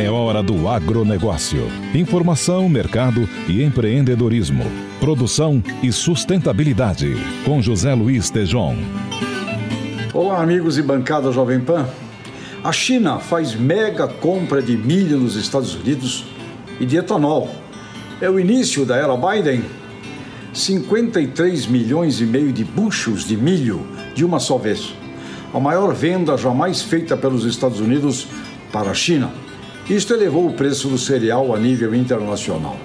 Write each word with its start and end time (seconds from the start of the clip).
É 0.00 0.08
hora 0.08 0.42
do 0.42 0.66
agronegócio. 0.66 1.68
Informação, 1.94 2.66
mercado 2.70 3.28
e 3.46 3.62
empreendedorismo. 3.62 4.64
Produção 4.98 5.62
e 5.82 5.92
sustentabilidade. 5.92 7.16
Com 7.44 7.60
José 7.60 7.92
Luiz 7.92 8.30
Tejon. 8.30 8.76
Olá, 10.14 10.42
amigos 10.42 10.78
e 10.78 10.82
bancada 10.82 11.30
Jovem 11.30 11.60
Pan. 11.60 11.86
A 12.64 12.72
China 12.72 13.18
faz 13.18 13.54
mega 13.54 14.08
compra 14.08 14.62
de 14.62 14.74
milho 14.74 15.18
nos 15.18 15.36
Estados 15.36 15.74
Unidos 15.74 16.24
e 16.80 16.86
de 16.86 16.96
etanol. 16.96 17.50
É 18.22 18.30
o 18.30 18.40
início 18.40 18.86
da 18.86 18.96
era 18.96 19.14
Biden. 19.14 19.62
53 20.54 21.66
milhões 21.66 22.22
e 22.22 22.24
meio 22.24 22.54
de 22.54 22.64
buchos 22.64 23.28
de 23.28 23.36
milho 23.36 23.86
de 24.14 24.24
uma 24.24 24.40
só 24.40 24.56
vez. 24.56 24.94
A 25.52 25.60
maior 25.60 25.92
venda 25.94 26.38
jamais 26.38 26.80
feita 26.80 27.18
pelos 27.18 27.44
Estados 27.44 27.80
Unidos 27.80 28.26
para 28.72 28.92
a 28.92 28.94
China. 28.94 29.30
Isto 29.90 30.14
elevou 30.14 30.46
o 30.46 30.52
preço 30.52 30.86
do 30.86 30.96
cereal 30.96 31.52
a 31.52 31.58
nível 31.58 31.92
internacional. 31.96 32.76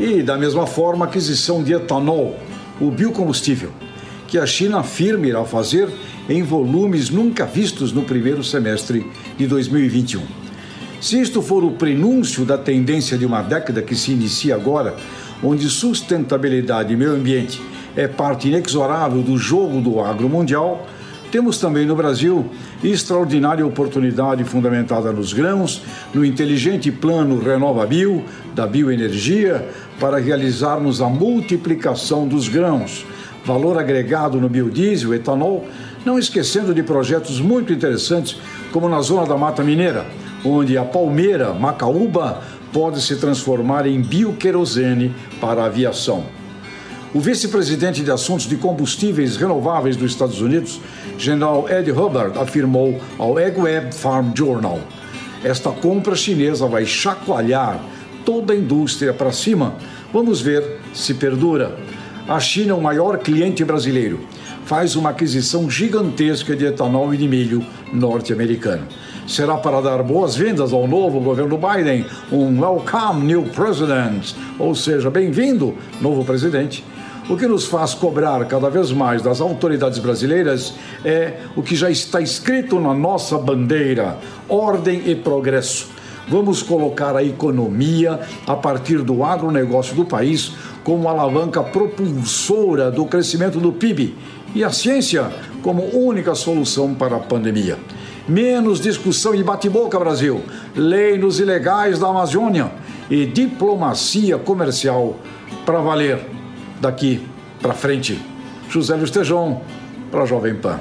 E, 0.00 0.22
da 0.22 0.38
mesma 0.38 0.66
forma, 0.66 1.04
a 1.04 1.08
aquisição 1.08 1.62
de 1.62 1.74
etanol, 1.74 2.38
o 2.80 2.90
biocombustível, 2.90 3.70
que 4.26 4.38
a 4.38 4.46
China 4.46 4.78
afirma 4.78 5.26
irá 5.26 5.44
fazer 5.44 5.90
em 6.30 6.42
volumes 6.42 7.10
nunca 7.10 7.44
vistos 7.44 7.92
no 7.92 8.04
primeiro 8.04 8.42
semestre 8.42 9.06
de 9.36 9.46
2021. 9.46 10.22
Se 11.02 11.20
isto 11.20 11.42
for 11.42 11.62
o 11.64 11.72
prenúncio 11.72 12.46
da 12.46 12.56
tendência 12.56 13.18
de 13.18 13.26
uma 13.26 13.42
década 13.42 13.82
que 13.82 13.94
se 13.94 14.12
inicia 14.12 14.54
agora, 14.54 14.96
onde 15.42 15.68
sustentabilidade 15.68 16.94
e 16.94 16.96
meio 16.96 17.12
ambiente 17.12 17.60
é 17.94 18.08
parte 18.08 18.48
inexorável 18.48 19.20
do 19.20 19.36
jogo 19.36 19.82
do 19.82 20.00
agro 20.00 20.30
mundial, 20.30 20.88
temos 21.32 21.56
também 21.56 21.86
no 21.86 21.96
Brasil 21.96 22.44
extraordinária 22.84 23.66
oportunidade 23.66 24.44
fundamentada 24.44 25.10
nos 25.10 25.32
grãos, 25.32 25.82
no 26.12 26.22
inteligente 26.22 26.92
plano 26.92 27.40
Renova 27.40 27.86
Bio, 27.86 28.22
da 28.54 28.66
bioenergia, 28.66 29.66
para 29.98 30.18
realizarmos 30.18 31.00
a 31.00 31.08
multiplicação 31.08 32.28
dos 32.28 32.48
grãos, 32.48 33.06
valor 33.46 33.78
agregado 33.78 34.38
no 34.38 34.46
biodiesel, 34.46 35.14
etanol, 35.14 35.66
não 36.04 36.18
esquecendo 36.18 36.74
de 36.74 36.82
projetos 36.82 37.40
muito 37.40 37.72
interessantes, 37.72 38.38
como 38.70 38.86
na 38.86 39.00
zona 39.00 39.26
da 39.26 39.36
Mata 39.36 39.64
Mineira, 39.64 40.04
onde 40.44 40.76
a 40.76 40.84
palmeira 40.84 41.54
macaúba 41.54 42.42
pode 42.74 43.00
se 43.00 43.16
transformar 43.16 43.86
em 43.86 44.02
bioquerosene 44.02 45.14
para 45.40 45.62
a 45.62 45.66
aviação. 45.66 46.41
O 47.14 47.20
vice-presidente 47.20 48.02
de 48.02 48.10
assuntos 48.10 48.46
de 48.46 48.56
combustíveis 48.56 49.36
renováveis 49.36 49.96
dos 49.96 50.12
Estados 50.12 50.40
Unidos, 50.40 50.80
General 51.18 51.68
Ed 51.68 51.90
Hubbard, 51.90 52.38
afirmou 52.38 52.98
ao 53.18 53.36
AgWeb 53.36 53.94
Farm 53.94 54.32
Journal: 54.34 54.80
Esta 55.44 55.70
compra 55.70 56.16
chinesa 56.16 56.66
vai 56.66 56.86
chacoalhar 56.86 57.78
toda 58.24 58.54
a 58.54 58.56
indústria 58.56 59.12
para 59.12 59.30
cima. 59.30 59.74
Vamos 60.10 60.40
ver 60.40 60.80
se 60.94 61.12
perdura. 61.12 61.76
A 62.26 62.40
China 62.40 62.70
é 62.70 62.74
o 62.74 62.80
maior 62.80 63.18
cliente 63.18 63.62
brasileiro. 63.62 64.20
Faz 64.64 64.96
uma 64.96 65.10
aquisição 65.10 65.68
gigantesca 65.68 66.56
de 66.56 66.64
etanol 66.64 67.12
e 67.12 67.18
de 67.18 67.28
milho 67.28 67.62
norte-americano. 67.92 68.86
Será 69.26 69.58
para 69.58 69.82
dar 69.82 70.02
boas-vindas 70.02 70.72
ao 70.72 70.88
novo 70.88 71.20
governo 71.20 71.58
Biden, 71.58 72.06
um 72.30 72.60
Welcome 72.60 73.26
New 73.26 73.42
President, 73.54 74.32
ou 74.58 74.74
seja, 74.74 75.10
bem-vindo, 75.10 75.76
novo 76.00 76.24
presidente. 76.24 76.82
O 77.28 77.36
que 77.36 77.46
nos 77.46 77.66
faz 77.66 77.94
cobrar 77.94 78.44
cada 78.46 78.68
vez 78.68 78.90
mais 78.90 79.22
das 79.22 79.40
autoridades 79.40 80.00
brasileiras 80.00 80.74
é 81.04 81.38
o 81.54 81.62
que 81.62 81.76
já 81.76 81.88
está 81.88 82.20
escrito 82.20 82.80
na 82.80 82.92
nossa 82.92 83.38
bandeira: 83.38 84.18
ordem 84.48 85.02
e 85.06 85.14
progresso. 85.14 85.88
Vamos 86.28 86.62
colocar 86.62 87.16
a 87.16 87.22
economia 87.22 88.20
a 88.46 88.56
partir 88.56 88.98
do 88.98 89.22
agronegócio 89.22 89.94
do 89.94 90.04
país 90.04 90.52
como 90.82 91.08
alavanca 91.08 91.62
propulsora 91.62 92.90
do 92.90 93.06
crescimento 93.06 93.60
do 93.60 93.72
PIB 93.72 94.16
e 94.54 94.64
a 94.64 94.70
ciência 94.70 95.30
como 95.62 95.84
única 95.96 96.34
solução 96.34 96.92
para 96.92 97.16
a 97.16 97.20
pandemia. 97.20 97.78
Menos 98.28 98.80
discussão 98.80 99.34
e 99.34 99.42
bate-boca, 99.42 99.98
Brasil. 99.98 100.42
Lei 100.74 101.18
nos 101.18 101.38
ilegais 101.38 101.98
da 101.98 102.08
Amazônia 102.08 102.70
e 103.10 103.26
diplomacia 103.26 104.38
comercial 104.38 105.16
para 105.64 105.80
valer 105.80 106.41
daqui 106.82 107.20
para 107.62 107.72
frente. 107.72 108.18
José 108.68 108.96
Luiz 108.96 109.10
Tejon, 109.10 109.62
para 110.10 110.24
a 110.24 110.26
Jovem 110.26 110.56
Pan. 110.56 110.80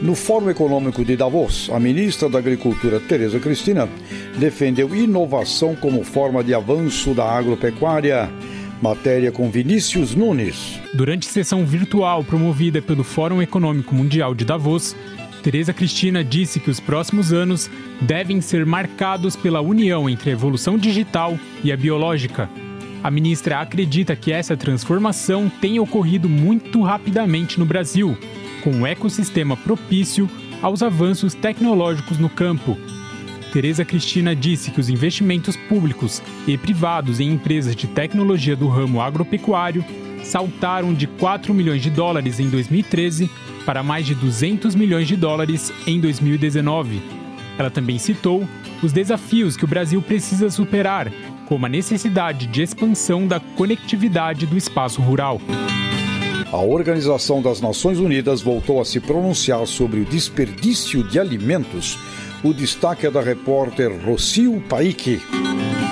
No 0.00 0.16
Fórum 0.16 0.50
Econômico 0.50 1.04
de 1.04 1.16
Davos, 1.16 1.70
a 1.72 1.78
ministra 1.78 2.28
da 2.28 2.38
Agricultura, 2.38 2.98
Tereza 2.98 3.38
Cristina, 3.38 3.88
defendeu 4.36 4.94
inovação 4.94 5.76
como 5.76 6.02
forma 6.02 6.42
de 6.42 6.52
avanço 6.52 7.14
da 7.14 7.24
agropecuária. 7.24 8.28
Matéria 8.82 9.30
com 9.30 9.48
Vinícius 9.48 10.12
Nunes. 10.12 10.80
Durante 10.92 11.26
sessão 11.26 11.64
virtual 11.64 12.24
promovida 12.24 12.82
pelo 12.82 13.04
Fórum 13.04 13.40
Econômico 13.40 13.94
Mundial 13.94 14.34
de 14.34 14.44
Davos, 14.44 14.96
Tereza 15.42 15.72
Cristina 15.72 16.22
disse 16.22 16.60
que 16.60 16.70
os 16.70 16.78
próximos 16.78 17.32
anos 17.32 17.68
devem 18.00 18.40
ser 18.40 18.64
marcados 18.64 19.34
pela 19.34 19.60
união 19.60 20.08
entre 20.08 20.30
a 20.30 20.32
evolução 20.32 20.78
digital 20.78 21.36
e 21.64 21.72
a 21.72 21.76
biológica. 21.76 22.48
A 23.02 23.10
ministra 23.10 23.60
acredita 23.60 24.14
que 24.14 24.30
essa 24.30 24.56
transformação 24.56 25.50
tem 25.60 25.80
ocorrido 25.80 26.28
muito 26.28 26.80
rapidamente 26.82 27.58
no 27.58 27.66
Brasil, 27.66 28.16
com 28.62 28.70
um 28.70 28.86
ecossistema 28.86 29.56
propício 29.56 30.30
aos 30.62 30.80
avanços 30.80 31.34
tecnológicos 31.34 32.18
no 32.18 32.28
campo. 32.28 32.78
Tereza 33.52 33.84
Cristina 33.84 34.36
disse 34.36 34.70
que 34.70 34.78
os 34.78 34.88
investimentos 34.88 35.56
públicos 35.56 36.22
e 36.46 36.56
privados 36.56 37.18
em 37.18 37.32
empresas 37.32 37.74
de 37.74 37.88
tecnologia 37.88 38.54
do 38.54 38.68
ramo 38.68 39.00
agropecuário 39.00 39.84
saltaram 40.22 40.94
de 40.94 41.08
4 41.08 41.52
milhões 41.52 41.82
de 41.82 41.90
dólares 41.90 42.38
em 42.38 42.48
2013 42.48 43.28
para 43.64 43.82
mais 43.82 44.06
de 44.06 44.14
200 44.14 44.74
milhões 44.74 45.08
de 45.08 45.16
dólares 45.16 45.72
em 45.86 46.00
2019. 46.00 47.00
Ela 47.58 47.70
também 47.70 47.98
citou 47.98 48.46
os 48.82 48.92
desafios 48.92 49.56
que 49.56 49.64
o 49.64 49.68
Brasil 49.68 50.02
precisa 50.02 50.50
superar, 50.50 51.12
como 51.46 51.66
a 51.66 51.68
necessidade 51.68 52.46
de 52.46 52.62
expansão 52.62 53.26
da 53.26 53.38
conectividade 53.40 54.46
do 54.46 54.56
espaço 54.56 55.00
rural. 55.00 55.40
A 56.52 56.58
Organização 56.58 57.40
das 57.40 57.60
Nações 57.60 57.98
Unidas 57.98 58.42
voltou 58.42 58.80
a 58.80 58.84
se 58.84 59.00
pronunciar 59.00 59.66
sobre 59.66 60.00
o 60.00 60.04
desperdício 60.04 61.02
de 61.02 61.18
alimentos. 61.18 61.98
O 62.42 62.52
destaque 62.52 63.06
é 63.06 63.10
da 63.10 63.22
repórter 63.22 63.90
Rocio 64.04 64.62
Paiki. 64.68 65.20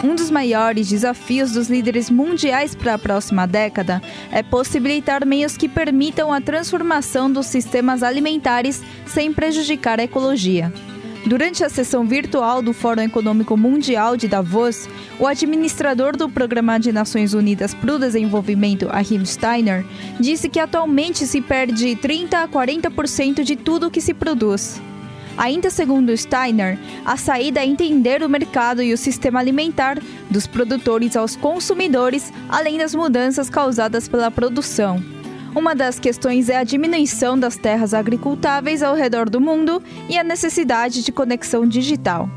Um 0.02 0.14
dos 0.14 0.30
maiores 0.30 0.88
desafios 0.88 1.52
dos 1.52 1.68
líderes 1.68 2.08
mundiais 2.08 2.74
para 2.74 2.94
a 2.94 2.98
próxima 2.98 3.46
década 3.46 4.00
é 4.32 4.42
possibilitar 4.42 5.26
meios 5.26 5.58
que 5.58 5.68
permitam 5.68 6.32
a 6.32 6.40
transformação 6.40 7.30
dos 7.30 7.46
sistemas 7.46 8.02
alimentares 8.02 8.82
sem 9.04 9.30
prejudicar 9.30 10.00
a 10.00 10.04
ecologia. 10.04 10.72
Durante 11.26 11.62
a 11.62 11.68
sessão 11.68 12.06
virtual 12.06 12.62
do 12.62 12.72
Fórum 12.72 13.02
Econômico 13.02 13.58
Mundial 13.58 14.16
de 14.16 14.26
Davos, 14.26 14.88
o 15.18 15.26
administrador 15.26 16.16
do 16.16 16.30
Programa 16.30 16.78
de 16.78 16.92
Nações 16.92 17.34
Unidas 17.34 17.74
para 17.74 17.94
o 17.94 17.98
Desenvolvimento, 17.98 18.88
Achim 18.90 19.22
Steiner, 19.26 19.84
disse 20.18 20.48
que 20.48 20.58
atualmente 20.58 21.26
se 21.26 21.42
perde 21.42 21.94
30 21.94 22.38
a 22.38 22.48
40% 22.48 23.42
de 23.42 23.54
tudo 23.54 23.88
o 23.88 23.90
que 23.90 24.00
se 24.00 24.14
produz. 24.14 24.80
Ainda 25.40 25.70
segundo 25.70 26.14
Steiner, 26.14 26.78
a 27.02 27.16
saída 27.16 27.60
é 27.60 27.64
entender 27.64 28.22
o 28.22 28.28
mercado 28.28 28.82
e 28.82 28.92
o 28.92 28.98
sistema 28.98 29.40
alimentar, 29.40 29.98
dos 30.30 30.46
produtores 30.46 31.16
aos 31.16 31.34
consumidores, 31.34 32.30
além 32.46 32.76
das 32.76 32.94
mudanças 32.94 33.48
causadas 33.48 34.06
pela 34.06 34.30
produção. 34.30 35.02
Uma 35.54 35.74
das 35.74 35.98
questões 35.98 36.50
é 36.50 36.58
a 36.58 36.62
diminuição 36.62 37.38
das 37.38 37.56
terras 37.56 37.94
agricultáveis 37.94 38.82
ao 38.82 38.94
redor 38.94 39.30
do 39.30 39.40
mundo 39.40 39.82
e 40.10 40.18
a 40.18 40.22
necessidade 40.22 41.02
de 41.02 41.10
conexão 41.10 41.66
digital. 41.66 42.28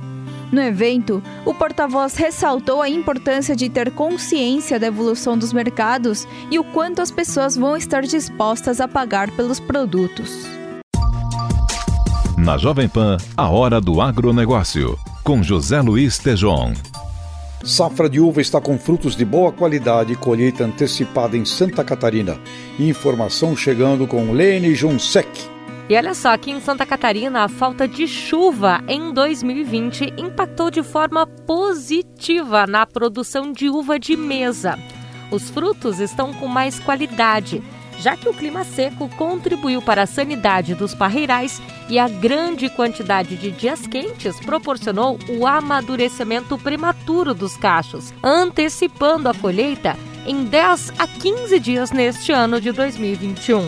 No 0.50 0.62
evento, 0.62 1.22
o 1.46 1.54
porta-voz 1.54 2.16
ressaltou 2.16 2.82
a 2.82 2.88
importância 2.88 3.54
de 3.54 3.68
ter 3.68 3.92
consciência 3.92 4.80
da 4.80 4.88
evolução 4.88 5.38
dos 5.38 5.52
mercados 5.52 6.26
e 6.50 6.58
o 6.58 6.64
quanto 6.64 7.02
as 7.02 7.12
pessoas 7.12 7.58
vão 7.58 7.76
estar 7.76 8.04
dispostas 8.04 8.80
a 8.80 8.88
pagar 8.88 9.30
pelos 9.32 9.60
produtos. 9.60 10.63
Na 12.44 12.58
Jovem 12.58 12.90
Pan, 12.90 13.16
a 13.38 13.48
hora 13.48 13.80
do 13.80 14.02
agronegócio, 14.02 15.00
com 15.24 15.42
José 15.42 15.82
Luiz 15.82 16.18
Tejon. 16.18 16.74
Safra 17.64 18.10
de 18.10 18.20
uva 18.20 18.42
está 18.42 18.60
com 18.60 18.78
frutos 18.78 19.16
de 19.16 19.24
boa 19.24 19.50
qualidade 19.50 20.12
e 20.12 20.16
colheita 20.18 20.66
antecipada 20.66 21.38
em 21.38 21.46
Santa 21.46 21.86
Catarina. 21.86 22.38
Informação 22.78 23.56
chegando 23.56 24.06
com 24.06 24.34
Lene 24.34 24.76
Junsec. 24.76 25.30
E 25.88 25.96
olha 25.96 26.14
só, 26.14 26.34
aqui 26.34 26.52
em 26.52 26.60
Santa 26.60 26.86
Catarina, 26.86 27.46
a 27.46 27.48
falta 27.48 27.88
de 27.88 28.06
chuva 28.06 28.84
em 28.90 29.14
2020 29.14 30.16
impactou 30.18 30.70
de 30.70 30.84
forma 30.84 31.26
positiva 31.26 32.68
na 32.68 32.86
produção 32.86 33.54
de 33.54 33.70
uva 33.70 33.98
de 33.98 34.18
mesa. 34.18 34.78
Os 35.32 35.50
frutos 35.50 36.02
estão 36.02 36.34
com 36.34 36.48
mais 36.50 36.78
qualidade 36.78 37.64
já 38.00 38.16
que 38.16 38.28
o 38.28 38.34
clima 38.34 38.64
seco 38.64 39.10
contribuiu 39.10 39.82
para 39.82 40.04
a 40.04 40.08
sanidade 40.08 40.76
dos 40.76 40.94
parreirais 40.94 41.62
e 41.90 42.00
a 42.00 42.08
grande 42.08 42.70
quantidade 42.70 43.36
de 43.36 43.52
dias 43.52 43.86
quentes 43.88 44.40
proporcionou 44.40 45.18
o 45.30 45.46
amadurecimento 45.46 46.58
prematuro 46.58 47.34
dos 47.34 47.56
cachos, 47.58 48.14
antecipando 48.24 49.30
a 49.30 49.34
colheita 49.34 49.98
em 50.26 50.46
10 50.46 50.94
a 50.98 51.08
15 51.08 51.60
dias 51.60 51.92
neste 51.92 52.32
ano 52.32 52.60
de 52.60 52.72
2021. 52.72 53.62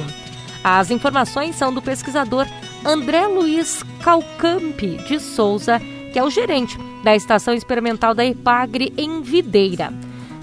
As 0.64 0.90
informações 0.90 1.56
são 1.56 1.74
do 1.74 1.82
pesquisador 1.82 2.48
André 2.84 3.28
Luiz 3.28 3.84
Calcampi 4.04 4.98
de 5.08 5.20
Souza, 5.20 5.80
que 6.12 6.18
é 6.18 6.24
o 6.24 6.30
gerente 6.30 6.78
da 7.04 7.16
Estação 7.16 7.54
Experimental 7.54 8.16
da 8.16 8.26
EPAGRE 8.26 8.94
em 8.98 9.22
Videira. 9.22 9.94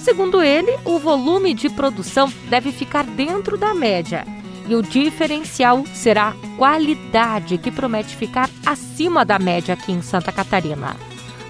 Segundo 0.03 0.43
ele, 0.43 0.77
o 0.85 0.99
volume 0.99 1.55
de 1.55 1.69
produção 1.69 2.33
deve 2.51 2.73
ficar 2.73 3.05
dentro 3.05 3.57
da 3.57 3.73
média 3.73 4.27
e 4.67 4.75
o 4.75 4.83
diferencial 4.83 5.85
será 5.95 6.31
a 6.31 6.57
qualidade, 6.57 7.57
que 7.57 7.71
promete 7.71 8.17
ficar 8.17 8.51
acima 8.67 9.25
da 9.25 9.39
média 9.39 9.75
aqui 9.75 9.93
em 9.93 10.03
Santa 10.03 10.33
Catarina. 10.33 10.97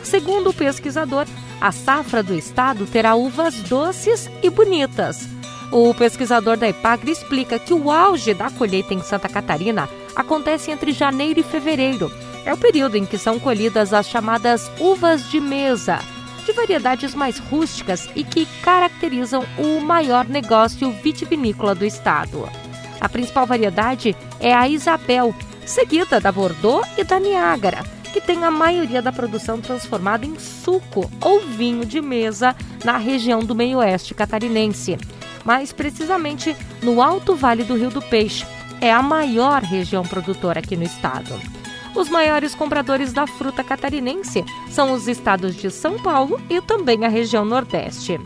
Segundo 0.03 0.51
o 0.51 0.55
pesquisador, 0.55 1.27
a 1.61 1.73
safra 1.73 2.23
do 2.23 2.35
estado 2.35 2.87
terá 2.87 3.15
uvas 3.15 3.55
doces 3.63 4.31
e 4.43 4.51
bonitas. 4.51 5.27
O 5.71 5.95
pesquisador 5.95 6.59
da 6.59 6.69
Ipagre 6.69 7.11
explica 7.11 7.59
que 7.59 7.73
o 7.73 7.91
auge 7.91 8.35
da 8.35 8.51
colheita 8.51 8.93
em 8.93 9.01
Santa 9.01 9.31
Catarina 9.31 9.89
acontece 10.15 10.71
entre 10.71 10.93
janeiro 10.93 11.41
e 11.41 11.43
fevereiro. 11.43 12.13
É 12.45 12.53
o 12.53 12.59
período 12.59 12.97
em 12.97 13.07
que 13.07 13.17
são 13.17 13.39
colhidas 13.39 13.95
as 13.95 14.07
chamadas 14.07 14.71
uvas 14.79 15.31
de 15.31 15.41
mesa, 15.41 16.01
de 16.45 16.53
variedades 16.53 17.15
mais 17.15 17.39
rústicas 17.39 18.09
e 18.15 18.25
que 18.25 18.47
caracterizam 18.63 19.45
o 19.59 19.81
maior 19.81 20.27
negócio 20.27 20.91
vitivinícola 20.91 21.75
do 21.75 21.85
estado. 21.85 22.49
A 23.01 23.09
principal 23.09 23.47
variedade 23.47 24.17
é 24.39 24.55
a 24.55 24.69
Isabel, 24.69 25.35
seguida 25.67 26.21
da 26.21 26.31
Bordeaux 26.31 26.87
e 26.97 27.05
da 27.05 27.19
Niágara, 27.19 27.83
que 28.13 28.21
tem 28.21 28.45
a 28.45 28.51
maioria 28.51 29.01
da 29.01 29.11
produção 29.11 29.61
transformada 29.61 30.27
em 30.27 30.39
suco 30.39 31.11
ou 31.21 31.41
vinho 31.41 31.85
de 31.85 32.01
mesa 32.01 32.55
na 32.85 32.99
região 32.99 33.41
do 33.41 33.55
meio-oeste 33.55 34.15
catarinense, 34.15 34.99
mais 35.45 35.73
precisamente 35.73 36.57
no 36.83 37.01
Alto 37.01 37.35
Vale 37.35 37.65
do 37.65 37.75
Rio 37.75 37.91
do 37.91 38.03
Peixe. 38.03 38.47
É 38.81 38.93
a 38.93 39.03
maior 39.03 39.63
região 39.63 40.03
produtora 40.03 40.59
aqui 40.59 40.77
no 40.77 40.83
estado. 40.83 41.41
Os 41.95 42.09
maiores 42.09 42.55
compradores 42.55 43.13
da 43.13 43.27
fruta 43.27 43.63
catarinense 43.63 44.45
são 44.71 44.93
os 44.93 45.09
estados 45.09 45.55
de 45.55 45.71
São 45.71 45.99
Paulo 45.99 46.41
e 46.49 46.61
também 46.61 47.05
a 47.05 47.09
região 47.09 47.45
Nordeste. 47.45 48.19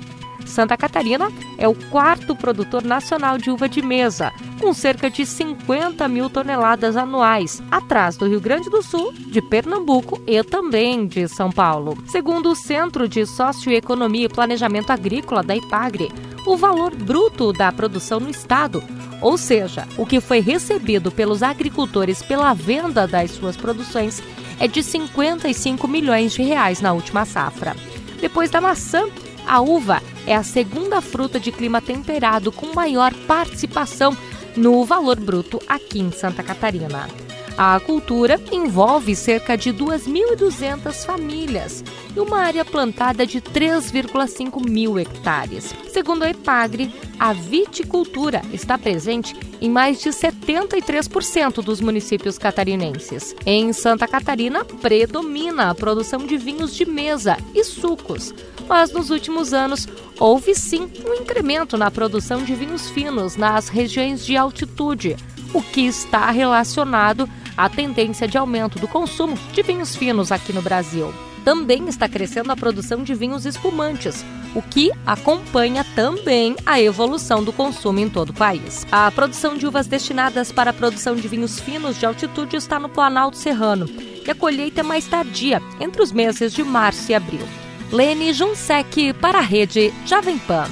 Santa 0.47 0.77
Catarina 0.77 1.31
é 1.59 1.67
o 1.67 1.75
quarto 1.75 2.35
produtor 2.37 2.85
nacional 2.85 3.37
de 3.37 3.51
uva 3.51 3.69
de 3.69 3.83
mesa, 3.83 4.33
com 4.61 4.73
cerca 4.73 5.11
de 5.11 5.27
50 5.27 6.07
mil 6.09 6.31
toneladas 6.31 6.97
anuais, 6.97 7.61
atrás 7.71 8.17
do 8.17 8.27
Rio 8.27 8.41
Grande 8.41 8.71
do 8.71 8.83
Sul, 8.83 9.13
de 9.13 9.43
Pernambuco 9.43 10.21
e 10.27 10.43
também 10.45 11.07
de 11.07 11.27
São 11.29 11.51
Paulo. 11.51 11.99
Segundo 12.07 12.51
o 12.51 12.57
Centro 12.57 13.09
de 13.09 13.27
Socioeconomia 13.27 14.27
e 14.27 14.29
Planejamento 14.29 14.91
Agrícola 14.91 15.43
da 15.43 15.57
IPAGRE, 15.57 16.13
o 16.47 16.57
valor 16.57 16.95
bruto 16.95 17.53
da 17.53 17.73
produção 17.73 18.21
no 18.21 18.31
estado 18.31 18.83
ou 19.21 19.37
seja, 19.39 19.87
o 19.97 20.05
que 20.05 20.21
foi 20.21 20.41
recebido 20.41 21.11
pelos 21.11 21.43
agricultores 21.43 22.23
pela 22.23 22.53
venda 22.55 23.07
das 23.07 23.31
suas 23.31 23.57
produções 23.57 24.23
é 24.59 24.67
de 24.69 24.83
55 24.83 25.87
milhões 25.89 26.33
de 26.33 26.43
reais 26.43 26.81
na 26.81 26.93
última 26.93 27.25
safra. 27.25 27.77
Depois 28.21 28.51
da 28.51 28.61
maçã, 28.61 29.05
a 29.47 29.61
uva 29.61 30.03
é 30.27 30.35
a 30.35 30.43
segunda 30.43 31.01
fruta 31.01 31.39
de 31.39 31.53
clima 31.53 31.81
temperado 31.81 32.51
com 32.51 32.75
maior 32.75 33.15
participação 33.27 34.17
no 34.57 34.85
valor 34.85 35.21
bruto 35.21 35.61
aqui 35.69 36.01
em 36.01 36.11
Santa 36.11 36.43
Catarina. 36.43 37.26
A 37.59 37.81
cultura 37.81 38.39
envolve 38.53 39.17
cerca 39.17 39.57
de 39.57 39.73
2.200 39.73 41.07
famílias 41.07 41.83
e 42.15 42.21
uma 42.21 42.41
área 42.41 42.67
plantada 42.67 43.27
de 43.27 43.41
3,5 43.41 44.69
mil 44.69 44.99
hectares. 44.99 45.75
Segundo 45.91 46.25
a 46.25 46.31
EPAGRE, 46.31 46.93
a 47.19 47.33
viticultura 47.33 48.43
está 48.53 48.77
presente 48.77 49.35
em 49.59 49.71
mais 49.71 50.03
de 50.03 50.11
73% 50.11 51.63
dos 51.63 51.81
municípios 51.81 52.37
catarinenses. 52.37 53.35
Em 53.47 53.73
Santa 53.73 54.07
Catarina, 54.07 54.63
predomina 54.63 55.71
a 55.71 55.75
produção 55.75 56.27
de 56.27 56.37
vinhos 56.37 56.75
de 56.75 56.85
mesa 56.85 57.39
e 57.55 57.65
sucos, 57.65 58.35
mas 58.69 58.93
nos 58.93 59.09
últimos 59.09 59.55
anos 59.55 59.89
houve 60.21 60.55
sim 60.55 60.91
um 61.07 61.15
incremento 61.15 61.79
na 61.79 61.91
produção 61.91 62.45
de 62.45 62.55
vinhos 62.55 62.91
finos 62.91 63.35
nas 63.35 63.69
regiões 63.69 64.27
de 64.27 64.37
altitude, 64.37 65.17
o 65.55 65.63
que 65.63 65.87
está 65.87 66.31
relacionado 66.31 67.27
a 67.57 67.69
tendência 67.69 68.29
de 68.29 68.37
aumento 68.37 68.79
do 68.79 68.89
consumo 68.89 69.39
de 69.53 69.63
vinhos 69.63 69.97
finos 69.97 70.31
aqui 70.31 70.53
no 70.53 70.63
Brasil. 70.63 71.13
Também 71.45 71.89
está 71.89 72.09
crescendo 72.09 72.51
a 72.51 72.57
produção 72.57 73.05
de 73.05 73.15
vinhos 73.15 73.47
espumantes, 73.47 74.25
o 74.55 74.61
que 74.61 74.91
acompanha 75.07 75.85
também 75.95 76.57
a 76.67 76.81
evolução 76.81 77.45
do 77.45 77.53
consumo 77.53 78.01
em 78.01 78.09
todo 78.09 78.31
o 78.31 78.35
país. 78.35 78.85
A 78.91 79.11
produção 79.11 79.57
de 79.57 79.67
uvas 79.67 79.87
destinadas 79.87 80.51
para 80.51 80.71
a 80.71 80.75
produção 80.75 81.15
de 81.15 81.29
vinhos 81.29 81.61
finos 81.61 81.99
de 81.99 82.07
altitude 82.07 82.57
está 82.57 82.81
no 82.81 82.89
Planalto 82.89 83.37
Serrano 83.37 83.87
e 84.27 84.31
a 84.31 84.35
colheita 84.35 84.81
é 84.81 84.83
mais 84.83 85.07
tardia, 85.07 85.63
entre 85.81 86.03
os 86.03 86.11
meses 86.11 86.53
de 86.53 86.65
março 86.65 87.13
e 87.13 87.15
abril. 87.15 87.47
Lene 87.93 88.33
Junsec 88.33 89.13
para 89.15 89.39
a 89.39 89.43
rede 89.43 89.95
Jovem 90.05 90.39
Pan. 90.39 90.67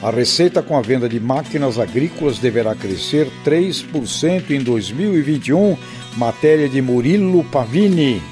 A 0.00 0.12
receita 0.12 0.62
com 0.62 0.78
a 0.78 0.80
venda 0.80 1.08
de 1.08 1.18
máquinas 1.18 1.76
agrícolas 1.76 2.38
deverá 2.38 2.72
crescer 2.72 3.28
3% 3.44 4.50
em 4.50 4.62
2021, 4.62 5.76
matéria 6.16 6.68
de 6.68 6.80
Murilo 6.80 7.42
Pavini. 7.44 8.22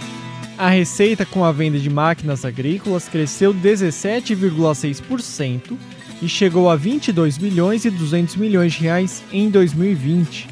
A 0.57 0.69
receita 0.69 1.27
com 1.27 1.45
a 1.45 1.51
venda 1.51 1.77
de 1.77 1.91
máquinas 1.91 2.45
agrícolas 2.45 3.09
cresceu 3.09 3.53
17,6% 3.53 5.77
e 6.23 6.29
chegou 6.29 6.71
a 6.71 6.77
22 6.77 7.37
bilhões 7.37 7.85
e 7.85 7.91
200 7.91 8.37
milhões 8.37 8.75
de 8.75 8.83
reais 8.83 9.25
em 9.33 9.51
2020. 9.51 10.47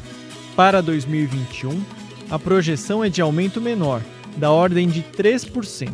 Para 0.57 0.83
2021, 0.83 1.81
a 2.29 2.41
projeção 2.41 3.05
é 3.05 3.09
de 3.09 3.23
aumento 3.23 3.61
menor, 3.61 4.03
da 4.37 4.51
ordem 4.51 4.89
de 4.89 5.05
3%. 5.17 5.93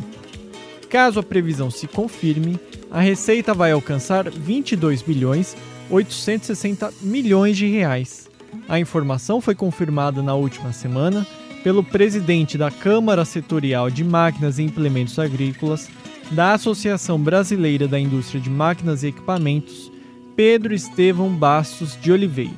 Caso 0.89 1.19
a 1.19 1.23
previsão 1.23 1.69
se 1.69 1.85
confirme, 1.87 2.59
a 2.91 2.99
receita 2.99 3.53
vai 3.53 3.71
alcançar 3.71 4.29
22 4.29 5.01
bilhões 5.01 5.55
860 5.89 6.93
milhões 7.01 7.57
de 7.57 7.67
reais. 7.67 8.29
A 8.67 8.79
informação 8.79 9.39
foi 9.39 9.55
confirmada 9.55 10.21
na 10.21 10.35
última 10.35 10.73
semana 10.73 11.25
pelo 11.63 11.83
presidente 11.83 12.57
da 12.57 12.69
Câmara 12.69 13.23
Setorial 13.23 13.89
de 13.89 14.03
Máquinas 14.03 14.59
e 14.59 14.63
Implementos 14.63 15.17
Agrícolas 15.17 15.89
da 16.31 16.53
Associação 16.53 17.19
Brasileira 17.19 17.87
da 17.87 17.99
Indústria 17.99 18.41
de 18.41 18.49
Máquinas 18.49 19.03
e 19.03 19.07
Equipamentos, 19.07 19.91
Pedro 20.35 20.73
Estevão 20.73 21.29
Bastos 21.29 21.97
de 21.99 22.11
Oliveira. 22.11 22.51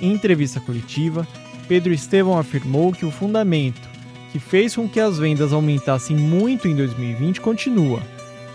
Em 0.00 0.12
entrevista 0.12 0.60
coletiva, 0.60 1.26
Pedro 1.68 1.92
Estevão 1.92 2.38
afirmou 2.38 2.92
que 2.92 3.06
o 3.06 3.10
fundamento 3.10 3.88
que 4.32 4.38
fez 4.38 4.74
com 4.74 4.88
que 4.88 4.98
as 4.98 5.18
vendas 5.18 5.52
aumentassem 5.52 6.16
muito 6.16 6.66
em 6.66 6.74
2020 6.74 7.40
continua 7.40 8.02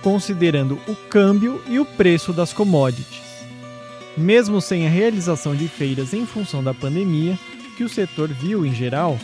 considerando 0.02 0.80
o 0.88 0.96
câmbio 1.10 1.62
e 1.68 1.80
o 1.80 1.86
preço 1.86 2.32
das 2.34 2.54
commodities. 2.54 3.22
Mesmo 4.18 4.60
sem 4.62 4.88
a 4.88 4.90
realização 4.90 5.56
de 5.56 5.68
feiras 5.68 6.14
em 6.14 6.26
função 6.26 6.64
da 6.64 6.74
pandemia, 6.74 7.38
que 7.76 7.84
o 7.84 7.90
setor 7.90 8.30
viu 8.30 8.66
em 8.66 8.74
geral 8.74 9.18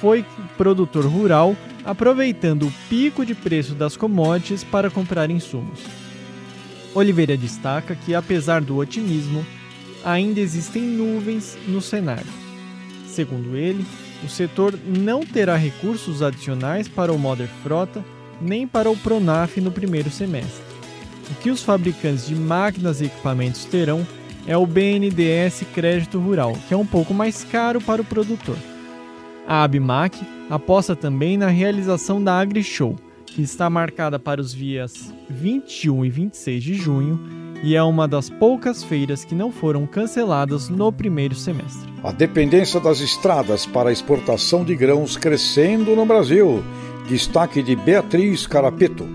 foi 0.00 0.24
produtor 0.58 1.06
rural 1.06 1.56
aproveitando 1.84 2.66
o 2.66 2.72
pico 2.88 3.24
de 3.24 3.34
preço 3.34 3.74
das 3.74 3.96
commodities 3.96 4.62
para 4.62 4.90
comprar 4.90 5.30
insumos. 5.30 5.80
Oliveira 6.94 7.36
destaca 7.36 7.94
que, 7.94 8.14
apesar 8.14 8.60
do 8.60 8.76
otimismo, 8.76 9.44
ainda 10.04 10.40
existem 10.40 10.82
nuvens 10.82 11.56
no 11.66 11.80
cenário. 11.80 12.26
Segundo 13.06 13.56
ele, 13.56 13.84
o 14.24 14.28
setor 14.28 14.78
não 14.84 15.20
terá 15.20 15.56
recursos 15.56 16.22
adicionais 16.22 16.88
para 16.88 17.12
o 17.12 17.18
Modern 17.18 17.50
Frota 17.62 18.04
nem 18.40 18.66
para 18.66 18.90
o 18.90 18.96
Pronaf 18.96 19.60
no 19.60 19.70
primeiro 19.70 20.10
semestre. 20.10 20.64
O 21.30 21.34
que 21.36 21.50
os 21.50 21.62
fabricantes 21.62 22.26
de 22.26 22.34
máquinas 22.34 23.00
e 23.00 23.06
equipamentos 23.06 23.64
terão 23.64 24.06
é 24.46 24.56
o 24.56 24.66
BNDES 24.66 25.64
Crédito 25.74 26.18
Rural, 26.18 26.56
que 26.68 26.74
é 26.74 26.76
um 26.76 26.86
pouco 26.86 27.12
mais 27.12 27.42
caro 27.44 27.80
para 27.80 28.00
o 28.00 28.04
produtor. 28.04 28.56
A 29.46 29.62
Abimac 29.62 30.18
aposta 30.48 30.94
também 30.94 31.36
na 31.36 31.48
realização 31.48 32.22
da 32.22 32.38
AgriShow, 32.38 32.96
que 33.24 33.42
está 33.42 33.68
marcada 33.68 34.18
para 34.18 34.40
os 34.40 34.54
dias 34.54 35.12
21 35.28 36.04
e 36.04 36.10
26 36.10 36.62
de 36.62 36.74
junho 36.74 37.20
e 37.62 37.74
é 37.74 37.82
uma 37.82 38.06
das 38.06 38.30
poucas 38.30 38.84
feiras 38.84 39.24
que 39.24 39.34
não 39.34 39.50
foram 39.50 39.86
canceladas 39.86 40.68
no 40.68 40.92
primeiro 40.92 41.34
semestre. 41.34 41.90
A 42.02 42.12
dependência 42.12 42.78
das 42.78 43.00
estradas 43.00 43.66
para 43.66 43.92
exportação 43.92 44.64
de 44.64 44.74
grãos 44.74 45.16
crescendo 45.16 45.96
no 45.96 46.06
Brasil. 46.06 46.62
Destaque 47.06 47.62
de 47.62 47.76
Beatriz 47.76 48.48
Carapeto. 48.48 49.08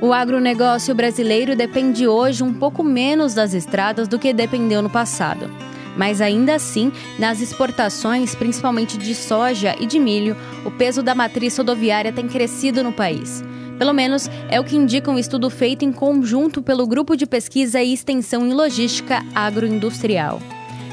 O 0.00 0.14
agronegócio 0.14 0.94
brasileiro 0.94 1.54
depende 1.54 2.08
hoje 2.08 2.42
um 2.42 2.54
pouco 2.54 2.82
menos 2.82 3.34
das 3.34 3.52
estradas 3.52 4.08
do 4.08 4.18
que 4.18 4.32
dependeu 4.32 4.80
no 4.80 4.88
passado. 4.88 5.50
Mas 5.94 6.22
ainda 6.22 6.54
assim, 6.54 6.90
nas 7.18 7.42
exportações, 7.42 8.34
principalmente 8.34 8.96
de 8.96 9.14
soja 9.14 9.76
e 9.78 9.84
de 9.84 9.98
milho, 9.98 10.34
o 10.64 10.70
peso 10.70 11.02
da 11.02 11.14
matriz 11.14 11.54
rodoviária 11.58 12.12
tem 12.12 12.26
crescido 12.26 12.82
no 12.82 12.92
país. 12.92 13.44
Pelo 13.78 13.92
menos 13.92 14.30
é 14.48 14.58
o 14.58 14.64
que 14.64 14.74
indica 14.74 15.10
um 15.10 15.18
estudo 15.18 15.50
feito 15.50 15.84
em 15.84 15.92
conjunto 15.92 16.62
pelo 16.62 16.86
Grupo 16.86 17.14
de 17.14 17.26
Pesquisa 17.26 17.82
e 17.82 17.92
Extensão 17.92 18.46
em 18.46 18.54
Logística 18.54 19.22
Agroindustrial. 19.34 20.40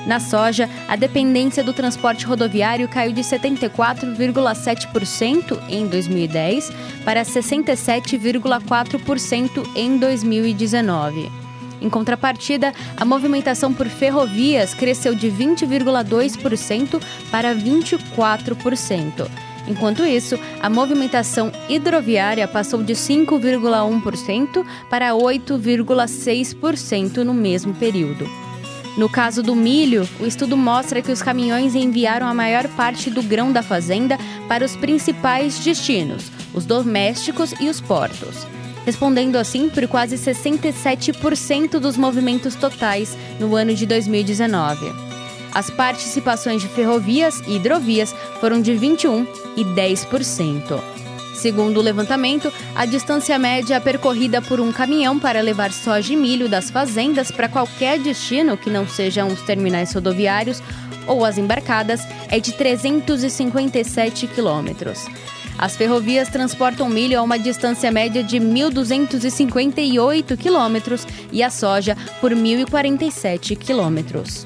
Na 0.06 0.20
soja, 0.20 0.70
a 0.88 0.96
dependência 0.96 1.63
do 1.63 1.74
transporte 1.74 2.24
rodoviário 2.25 2.88
caiu 2.88 3.12
de 3.12 3.22
74,7% 3.22 5.60
em 5.70 5.88
2010 5.88 6.72
para 7.03 7.24
67,4% 7.24 9.68
em 9.75 9.98
2019. 9.98 11.32
Em 11.82 11.89
contrapartida, 11.89 12.74
a 12.98 13.06
movimentação 13.06 13.74
por 13.74 13.88
ferrovias 13.88 14.74
cresceu 14.74 15.15
de 15.15 15.32
20,2% 15.32 17.01
para 17.32 17.56
24%. 17.56 19.29
Enquanto 19.68 20.06
isso, 20.06 20.39
a 20.62 20.70
movimentação 20.70 21.51
hidroviária 21.70 22.48
passou 22.48 22.82
de 22.82 22.94
5,1% 22.94 24.65
para 24.89 25.12
8,6% 25.12 27.18
no 27.18 27.34
mesmo 27.34 27.74
período. 27.75 28.49
No 28.98 29.08
caso 29.08 29.41
do 29.41 29.55
milho, 29.55 30.08
o 30.19 30.25
estudo 30.25 30.58
mostra 30.58 31.01
que 31.01 31.12
os 31.12 31.22
caminhões 31.22 31.75
enviaram 31.75 32.27
a 32.27 32.34
maior 32.34 32.67
parte 32.69 33.10
do 33.10 33.24
grão 33.24 33.51
da 33.51 33.63
fazenda 33.63 34.17
para 34.48 34.65
os 34.65 34.75
principais 34.75 35.60
destinos, 35.60 36.31
os 36.53 36.65
domésticos 36.65 37.53
e 37.60 37.69
os 37.69 37.79
portos, 37.79 38.46
respondendo 38.86 39.38
assim 39.38 39.69
por 39.69 39.88
quase 39.88 40.17
67% 40.17 41.79
dos 41.79 41.96
movimentos 41.96 42.55
totais 42.55 43.17
no 43.39 43.55
ano 43.55 43.74
de 43.74 43.86
2019. 43.86 45.10
As 45.53 45.69
participações 45.69 46.62
de 46.62 46.67
ferrovias 46.67 47.41
e 47.48 47.55
hidrovias 47.55 48.13
foram 48.39 48.62
de 48.62 48.74
21% 48.74 49.27
e 49.55 49.63
10%. 49.63 50.99
Segundo 51.39 51.77
o 51.77 51.81
levantamento, 51.81 52.51
a 52.75 52.86
distância 52.86 53.39
média 53.39 53.79
percorrida 53.79 54.41
por 54.41 54.60
um 54.60 54.74
caminhão 54.74 55.17
para 55.17 55.39
levar 55.39 55.72
soja 55.72 56.12
e 56.12 56.17
milho 56.17 56.50
das 56.50 56.69
fazendas 56.69 57.31
para 57.31 57.48
qualquer 57.48 57.98
destino 57.98 58.58
que 58.58 58.69
não 58.69 58.86
sejam 58.86 59.29
os 59.29 59.41
terminais 59.43 59.93
rodoviários 59.93 60.62
ou 61.08 61.24
as 61.24 61.38
embarcadas 61.38 62.01
é 62.27 62.41
de 62.41 62.51
357 62.51 64.27
quilômetros. 64.27 65.05
As 65.58 65.77
ferrovias 65.77 66.27
transportam 66.27 66.89
milho 66.89 67.17
a 67.17 67.22
uma 67.22 67.39
distância 67.39 67.89
média 67.89 68.22
de 68.22 68.36
1.258 68.38 70.36
quilômetros 70.36 71.08
e 71.31 71.41
a 71.41 71.50
soja 71.50 71.96
por 72.19 72.34
1.047 72.34 73.58
quilômetros. 73.58 74.46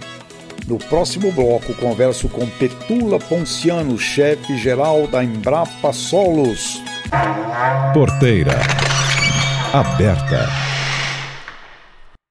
No 0.66 0.78
próximo 0.78 1.30
bloco, 1.30 1.74
converso 1.76 2.30
com 2.30 2.50
Petula 2.50 3.20
Ponciano, 3.20 3.98
chefe 3.98 4.56
geral 4.58 5.08
da 5.08 5.22
Embrapa 5.22 5.92
Solos. 5.92 6.82
Porteira 7.94 8.54
aberta. 9.74 10.48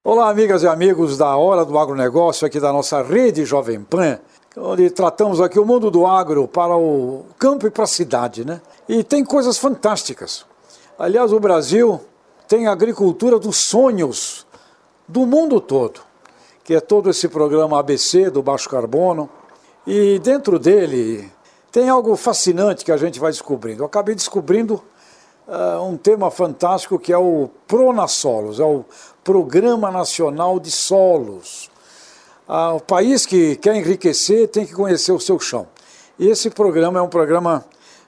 Olá, 0.02 0.30
amigas 0.30 0.62
e 0.62 0.66
amigos 0.66 1.18
da 1.18 1.36
Hora 1.36 1.62
do 1.62 1.78
Agronegócio, 1.78 2.46
aqui 2.46 2.58
da 2.58 2.72
nossa 2.72 3.02
rede 3.02 3.44
Jovem 3.44 3.82
Pan, 3.82 4.18
onde 4.56 4.88
tratamos 4.88 5.38
aqui 5.38 5.60
o 5.60 5.66
mundo 5.66 5.90
do 5.90 6.06
agro 6.06 6.48
para 6.48 6.74
o 6.74 7.26
campo 7.38 7.66
e 7.66 7.70
para 7.70 7.84
a 7.84 7.86
cidade, 7.86 8.46
né? 8.46 8.62
E 8.88 9.04
tem 9.04 9.22
coisas 9.22 9.58
fantásticas. 9.58 10.46
Aliás, 10.98 11.34
o 11.34 11.40
Brasil 11.40 12.00
tem 12.48 12.66
a 12.66 12.72
agricultura 12.72 13.38
dos 13.38 13.58
sonhos 13.58 14.46
do 15.06 15.26
mundo 15.26 15.60
todo 15.60 16.11
que 16.64 16.74
é 16.74 16.80
todo 16.80 17.10
esse 17.10 17.28
programa 17.28 17.78
ABC 17.78 18.30
do 18.30 18.42
baixo 18.42 18.68
carbono. 18.68 19.28
E 19.86 20.18
dentro 20.20 20.58
dele 20.58 21.30
tem 21.70 21.88
algo 21.88 22.14
fascinante 22.16 22.84
que 22.84 22.92
a 22.92 22.96
gente 22.96 23.18
vai 23.18 23.30
descobrindo. 23.30 23.82
Eu 23.82 23.86
acabei 23.86 24.14
descobrindo 24.14 24.82
uh, 25.48 25.82
um 25.82 25.96
tema 25.96 26.30
fantástico 26.30 26.98
que 26.98 27.12
é 27.12 27.18
o 27.18 27.48
Pronasolos, 27.66 28.60
é 28.60 28.64
o 28.64 28.84
Programa 29.24 29.90
Nacional 29.90 30.60
de 30.60 30.70
Solos. 30.70 31.70
Uh, 32.48 32.76
o 32.76 32.80
país 32.80 33.24
que 33.24 33.56
quer 33.56 33.74
enriquecer 33.74 34.48
tem 34.48 34.66
que 34.66 34.74
conhecer 34.74 35.12
o 35.12 35.20
seu 35.20 35.38
chão. 35.40 35.66
E 36.18 36.28
esse 36.28 36.50
programa 36.50 36.98
é 36.98 37.02
um 37.02 37.08
programa 37.08 37.64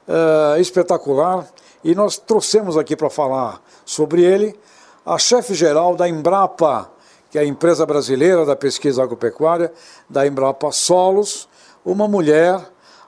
uh, 0.06 0.61
espetacular 0.61 1.49
e 1.82 1.94
nós 1.94 2.16
trouxemos 2.16 2.76
aqui 2.76 2.94
para 2.94 3.11
falar 3.11 3.61
sobre 3.84 4.23
ele 4.23 4.58
a 5.04 5.18
chefe 5.18 5.54
geral 5.54 5.94
da 5.96 6.08
Embrapa, 6.08 6.90
que 7.35 7.38
é 7.38 7.41
a 7.41 7.45
empresa 7.45 7.85
brasileira 7.85 8.47
da 8.47 8.55
pesquisa 8.55 9.03
agropecuária, 9.03 9.73
da 10.09 10.25
Embrapa 10.25 10.71
Solos, 10.71 11.49
uma 11.85 12.07
mulher, 12.07 12.61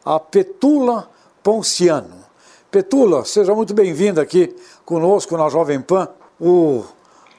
a 0.05 0.19
Petula 0.19 1.09
Ponciano. 1.45 2.25
Petula, 2.69 3.25
seja 3.25 3.55
muito 3.55 3.73
bem-vinda 3.73 4.21
aqui 4.21 4.53
conosco 4.85 5.37
na 5.37 5.49
Jovem 5.49 5.81
Pan. 5.81 6.09
O, 6.41 6.85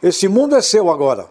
esse 0.01 0.29
mundo 0.29 0.56
é 0.56 0.62
seu 0.62 0.89
agora. 0.89 1.25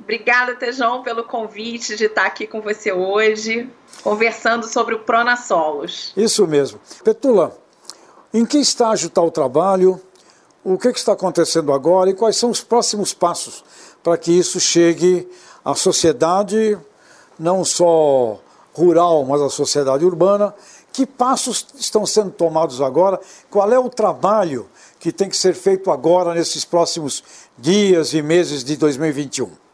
Obrigada, 0.00 0.54
Tejão, 0.54 1.02
pelo 1.02 1.24
convite 1.24 1.96
de 1.96 2.04
estar 2.04 2.26
aqui 2.26 2.46
com 2.46 2.60
você 2.60 2.92
hoje, 2.92 3.70
conversando 4.02 4.68
sobre 4.68 4.94
o 4.94 4.98
Prona 4.98 5.34
Solos. 5.36 6.12
Isso 6.14 6.46
mesmo. 6.46 6.78
Petula, 7.02 7.56
em 8.34 8.44
que 8.44 8.58
estágio 8.58 9.06
está 9.06 9.22
o 9.22 9.30
trabalho? 9.30 9.98
O 10.62 10.76
que, 10.76 10.92
que 10.92 10.98
está 10.98 11.12
acontecendo 11.12 11.72
agora 11.72 12.10
e 12.10 12.14
quais 12.14 12.36
são 12.36 12.50
os 12.50 12.60
próximos 12.60 13.14
passos 13.14 13.64
para 14.02 14.16
que 14.16 14.32
isso 14.32 14.60
chegue 14.60 15.28
à 15.64 15.74
sociedade, 15.74 16.78
não 17.38 17.64
só 17.64 18.40
rural, 18.72 19.24
mas 19.24 19.40
à 19.40 19.50
sociedade 19.50 20.04
urbana. 20.04 20.54
Que 20.92 21.06
passos 21.06 21.66
estão 21.78 22.06
sendo 22.06 22.30
tomados 22.30 22.80
agora? 22.80 23.20
Qual 23.50 23.70
é 23.72 23.78
o 23.78 23.88
trabalho 23.88 24.66
que 24.98 25.12
tem 25.12 25.28
que 25.28 25.36
ser 25.36 25.54
feito 25.54 25.90
agora, 25.90 26.34
nesses 26.34 26.64
próximos 26.64 27.22
dias 27.56 28.14
e 28.14 28.22
meses 28.22 28.64
de 28.64 28.76
2021? 28.76 29.67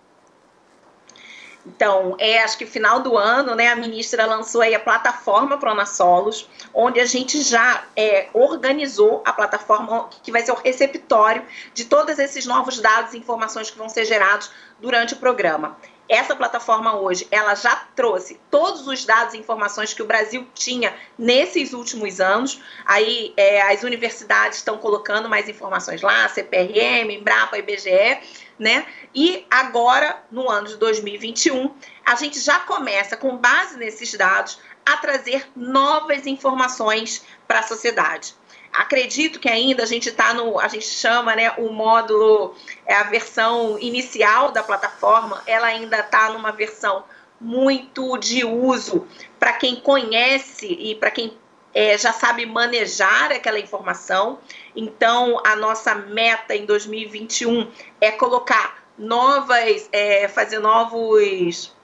Então, 1.67 2.15
é, 2.19 2.43
acho 2.43 2.59
que 2.59 2.67
final 2.67 3.01
do 3.01 3.17
ano, 3.17 3.55
né, 3.55 3.69
a 3.69 3.77
ministra 3.77 4.27
lançou 4.27 4.61
aí 4.61 4.75
a 4.75 4.81
plataforma 4.81 5.57
Pronasolos, 5.57 6.49
onde 6.75 7.01
a 7.01 7.07
gente 7.07 7.41
já 7.43 7.85
é, 7.97 8.29
organizou 8.35 9.23
a 9.25 9.33
plataforma 9.33 10.09
que 10.23 10.31
vai 10.31 10.43
ser 10.43 10.53
o 10.53 10.57
receptório 10.57 11.43
de 11.73 11.87
todos 11.87 12.19
esses 12.19 12.45
novos 12.45 12.81
dados 12.81 13.15
e 13.15 13.19
informações 13.19 13.71
que 13.71 13.79
vão 13.79 13.89
ser 13.89 14.05
gerados 14.05 14.51
durante 14.79 15.15
o 15.15 15.17
programa. 15.17 15.77
Essa 16.07 16.37
plataforma 16.37 16.97
hoje, 16.97 17.27
ela 17.31 17.55
já 17.55 17.75
trouxe 17.97 18.39
todos 18.51 18.87
os 18.87 19.07
dados 19.07 19.33
e 19.33 19.39
informações 19.39 19.95
que 19.95 20.03
o 20.03 20.07
Brasil 20.07 20.47
tinha 20.53 20.95
nesses 21.19 21.73
últimos 21.73 22.21
anos. 22.21 22.61
Aí 22.85 23.33
é, 23.39 23.63
as 23.63 23.83
universidades 23.83 24.59
estão 24.59 24.77
colocando 24.77 25.31
mais 25.31 25.49
informações 25.49 26.03
lá, 26.03 26.29
CPRM, 26.29 27.11
Embrapa, 27.11 27.57
IBGE 27.57 28.21
né? 28.59 28.87
E 29.15 29.47
agora, 29.51 30.23
no 30.31 30.49
ano 30.49 30.69
de 30.69 30.77
2021, 30.77 31.75
a 32.05 32.15
gente 32.15 32.39
já 32.41 32.61
começa, 32.61 33.17
com 33.17 33.37
base 33.37 33.77
nesses 33.77 34.13
dados, 34.15 34.59
a 34.85 34.97
trazer 34.97 35.49
novas 35.57 36.27
informações 36.27 37.25
para 37.49 37.61
a 37.61 37.63
sociedade. 37.63 38.35
Acredito 38.73 39.39
que 39.39 39.49
ainda 39.49 39.85
a 39.85 39.87
gente 39.87 40.09
está 40.09 40.35
no, 40.35 40.59
a 40.59 40.67
gente 40.67 40.87
chama, 40.87 41.37
né, 41.37 41.53
o 41.59 41.71
módulo, 41.71 42.57
é 42.85 42.95
a 42.95 43.05
versão 43.05 43.79
inicial 43.79 44.51
da 44.51 44.63
plataforma, 44.63 45.43
ela 45.47 45.69
ainda 45.69 46.01
está 46.01 46.31
numa 46.31 46.51
versão 46.51 47.05
muito 47.41 48.19
de 48.19 48.45
uso 48.45 49.07
para 49.39 49.53
quem 49.53 49.77
conhece 49.77 50.67
e 50.67 50.95
para 50.95 51.11
quem 51.11 51.37
é, 51.75 51.99
já 51.99 52.13
sabe 52.13 52.47
manejar 52.47 53.33
aquela 53.33 53.59
informação. 53.59 54.39
Então, 54.77 55.41
a 55.45 55.57
nossa 55.57 55.95
meta 55.95 56.55
em 56.55 56.65
2021 56.65 57.71
é 58.01 58.13
colocar 58.13 58.85
novas, 58.97 59.89
é, 59.93 60.29
fazer 60.29 60.61
novos 60.61 61.75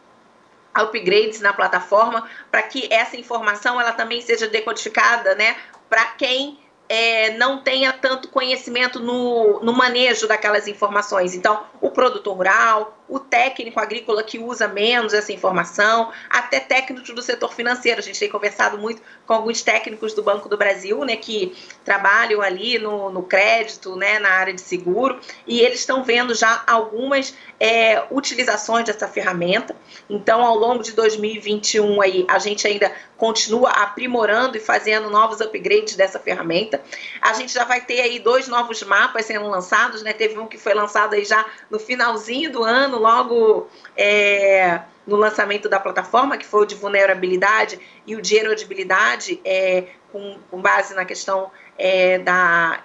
upgrades 0.73 1.40
na 1.40 1.52
plataforma 1.52 2.28
para 2.50 2.62
que 2.62 2.87
essa 2.92 3.16
informação 3.16 3.80
ela 3.80 3.92
também 3.92 4.20
seja 4.20 4.47
decodificada, 4.47 5.35
né, 5.35 5.56
para 5.88 6.04
quem 6.12 6.61
é, 6.88 7.30
não 7.37 7.62
tenha 7.62 7.92
tanto 7.92 8.28
conhecimento 8.28 9.00
no, 9.00 9.61
no 9.61 9.73
manejo 9.73 10.26
daquelas 10.26 10.66
informações. 10.68 11.35
Então, 11.35 11.64
o 11.80 11.90
produtor 11.90 12.37
rural, 12.37 12.97
o 13.11 13.19
técnico 13.19 13.81
agrícola 13.81 14.23
que 14.23 14.38
usa 14.38 14.69
menos 14.69 15.12
essa 15.12 15.33
informação, 15.33 16.12
até 16.31 16.61
técnicos 16.61 17.11
do 17.12 17.21
setor 17.21 17.52
financeiro. 17.52 17.99
A 17.99 18.02
gente 18.02 18.19
tem 18.19 18.29
conversado 18.29 18.79
muito 18.79 19.02
com 19.26 19.35
alguns 19.35 19.62
técnicos 19.62 20.14
do 20.14 20.23
Banco 20.23 20.49
do 20.49 20.57
Brasil, 20.57 21.05
né, 21.05 21.17
que 21.17 21.52
trabalham 21.85 22.40
ali 22.40 22.79
no, 22.79 23.11
no 23.11 23.25
crédito, 23.25 23.97
né, 23.97 24.21
na 24.21 24.31
área 24.31 24.55
de 24.55 24.61
seguro, 24.61 25.19
e 25.47 25.61
eles 25.61 25.81
estão 25.81 26.05
vendo 26.05 26.35
já 26.35 26.62
algumas 26.67 27.35
é, 27.59 28.05
utilizações 28.11 28.85
dessa 28.85 29.09
ferramenta. 29.09 29.75
Então, 30.09 30.43
ao 30.43 30.57
longo 30.57 30.83
de 30.83 30.93
2021 30.93 32.00
aí, 32.00 32.25
a 32.29 32.38
gente 32.38 32.67
ainda 32.67 32.93
continua 33.17 33.71
aprimorando 33.71 34.57
e 34.57 34.61
fazendo 34.61 35.11
novos 35.11 35.40
upgrades 35.40 35.95
dessa 35.95 36.19
ferramenta. 36.19 36.81
A 37.21 37.35
gente 37.35 37.52
já 37.52 37.64
vai 37.64 37.81
ter 37.81 38.00
aí 38.00 38.19
dois 38.19 38.49
novos 38.49 38.83
mapas 38.83 39.26
sendo 39.26 39.47
lançados, 39.49 40.02
né? 40.02 40.12
Teve 40.14 40.38
um 40.38 40.47
que 40.47 40.57
foi 40.57 40.73
lançado 40.73 41.14
aí 41.14 41.25
já 41.25 41.45
no 41.69 41.79
finalzinho 41.79 42.50
do 42.50 42.64
ano, 42.64 42.99
logo 43.00 43.69
é, 43.97 44.80
no 45.07 45.16
lançamento 45.16 45.69
da 45.69 45.80
plataforma, 45.80 46.37
que 46.37 46.47
foi 46.47 46.62
o 46.62 46.64
de 46.64 46.75
vulnerabilidade 46.75 47.80
e 48.07 48.14
o 48.14 48.23
de 48.23 48.37
erodibilidade, 48.37 49.40
é, 49.45 49.87
com, 50.12 50.38
com 50.50 50.61
base 50.61 50.95
na 50.95 51.04
questão 51.04 51.50
é, 51.78 52.19
da 52.19 52.85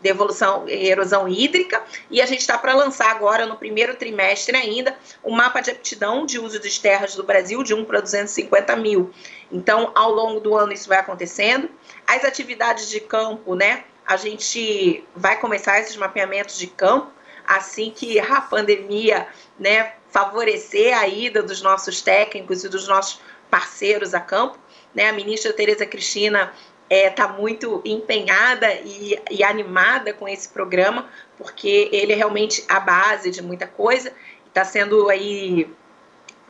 devolução 0.00 0.68
e 0.68 0.88
erosão 0.88 1.26
hídrica, 1.26 1.82
e 2.10 2.20
a 2.20 2.26
gente 2.26 2.40
está 2.40 2.58
para 2.58 2.74
lançar 2.74 3.10
agora, 3.10 3.46
no 3.46 3.56
primeiro 3.56 3.96
trimestre 3.96 4.56
ainda, 4.56 4.96
o 5.22 5.30
um 5.30 5.34
mapa 5.34 5.60
de 5.60 5.70
aptidão 5.70 6.26
de 6.26 6.38
uso 6.38 6.60
das 6.60 6.78
terras 6.78 7.16
do 7.16 7.24
Brasil, 7.24 7.62
de 7.62 7.74
1 7.74 7.84
para 7.84 8.00
250 8.00 8.76
mil. 8.76 9.10
Então, 9.50 9.90
ao 9.94 10.12
longo 10.12 10.40
do 10.40 10.54
ano, 10.56 10.72
isso 10.72 10.88
vai 10.88 10.98
acontecendo. 10.98 11.70
As 12.06 12.24
atividades 12.24 12.88
de 12.88 13.00
campo, 13.00 13.54
né? 13.54 13.84
A 14.06 14.16
gente 14.16 15.02
vai 15.16 15.40
começar 15.40 15.80
esses 15.80 15.96
mapeamentos 15.96 16.58
de 16.58 16.66
campo 16.66 17.10
assim 17.46 17.90
que 17.90 18.18
a 18.18 18.40
pandemia 18.40 19.26
né, 19.58 19.94
favorecer 20.10 20.96
a 20.96 21.06
ida 21.06 21.42
dos 21.42 21.62
nossos 21.62 22.00
técnicos 22.00 22.64
e 22.64 22.68
dos 22.68 22.88
nossos 22.88 23.20
parceiros 23.50 24.14
a 24.14 24.20
campo. 24.20 24.58
Né? 24.94 25.08
A 25.08 25.12
ministra 25.12 25.52
Tereza 25.52 25.86
Cristina 25.86 26.52
está 26.88 26.96
é, 26.96 27.10
tá 27.10 27.28
muito 27.28 27.82
empenhada 27.84 28.72
e, 28.84 29.18
e, 29.30 29.42
animada 29.42 30.12
com 30.12 30.28
esse 30.28 30.48
programa, 30.48 31.08
porque 31.38 31.88
ele 31.92 32.12
é 32.12 32.16
realmente 32.16 32.64
a 32.68 32.78
base 32.78 33.30
de 33.30 33.42
muita 33.42 33.66
coisa. 33.66 34.12
Está 34.46 34.64
sendo 34.64 35.08
aí 35.08 35.68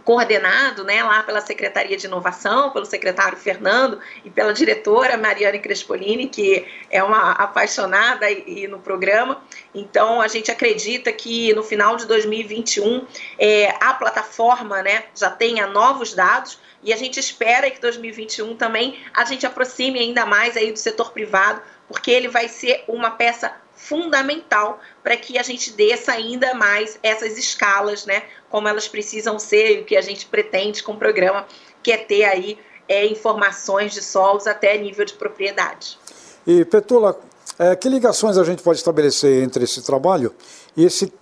coordenado 0.04 0.84
né, 0.84 1.02
lá 1.02 1.22
pela 1.22 1.40
Secretaria 1.40 1.96
de 1.96 2.06
Inovação, 2.06 2.70
pelo 2.70 2.84
secretário 2.84 3.38
Fernando 3.38 3.98
e 4.24 4.30
pela 4.30 4.52
diretora 4.52 5.16
Mariane 5.16 5.58
Crespolini, 5.58 6.28
que 6.28 6.66
é 6.90 7.02
uma 7.02 7.32
apaixonada 7.32 8.30
e, 8.30 8.64
e 8.64 8.68
no 8.68 8.78
programa. 8.78 9.42
Então, 9.74 10.20
a 10.20 10.28
gente 10.28 10.50
acredita 10.50 11.10
que 11.12 11.54
no 11.54 11.62
final 11.62 11.96
de 11.96 12.06
2021 12.06 13.06
é, 13.38 13.74
a 13.80 13.94
plataforma 13.94 14.82
né, 14.82 15.04
já 15.14 15.30
tenha 15.30 15.66
novos 15.66 16.12
dados 16.12 16.58
e 16.82 16.92
a 16.92 16.96
gente 16.96 17.18
espera 17.18 17.70
que 17.70 17.80
2021 17.80 18.56
também 18.56 19.02
a 19.14 19.24
gente 19.24 19.46
aproxime 19.46 19.98
ainda 19.98 20.26
mais 20.26 20.54
aí 20.54 20.70
do 20.70 20.78
setor 20.78 21.12
privado, 21.12 21.62
porque 21.88 22.10
ele 22.10 22.28
vai 22.28 22.46
ser 22.46 22.84
uma 22.86 23.10
peça 23.10 23.63
fundamental 23.74 24.80
para 25.02 25.16
que 25.16 25.38
a 25.38 25.42
gente 25.42 25.72
desça 25.72 26.12
ainda 26.12 26.54
mais 26.54 26.98
essas 27.02 27.36
escalas, 27.36 28.06
né? 28.06 28.22
Como 28.50 28.68
elas 28.68 28.88
precisam 28.88 29.38
ser 29.38 29.78
e 29.78 29.80
o 29.82 29.84
que 29.84 29.96
a 29.96 30.00
gente 30.00 30.26
pretende 30.26 30.82
com 30.82 30.92
o 30.92 30.96
programa, 30.96 31.46
que 31.82 31.92
é 31.92 31.96
ter 31.96 32.24
aí 32.24 32.58
é, 32.88 33.06
informações 33.06 33.92
de 33.92 34.02
solos 34.02 34.46
até 34.46 34.76
nível 34.78 35.04
de 35.04 35.14
propriedade. 35.14 35.98
E 36.46 36.64
Petula, 36.64 37.18
é, 37.58 37.74
que 37.74 37.88
ligações 37.88 38.36
a 38.36 38.44
gente 38.44 38.62
pode 38.62 38.78
estabelecer 38.78 39.42
entre 39.42 39.64
esse 39.64 39.82
trabalho 39.82 40.34
e 40.76 40.84
esse 40.84 41.12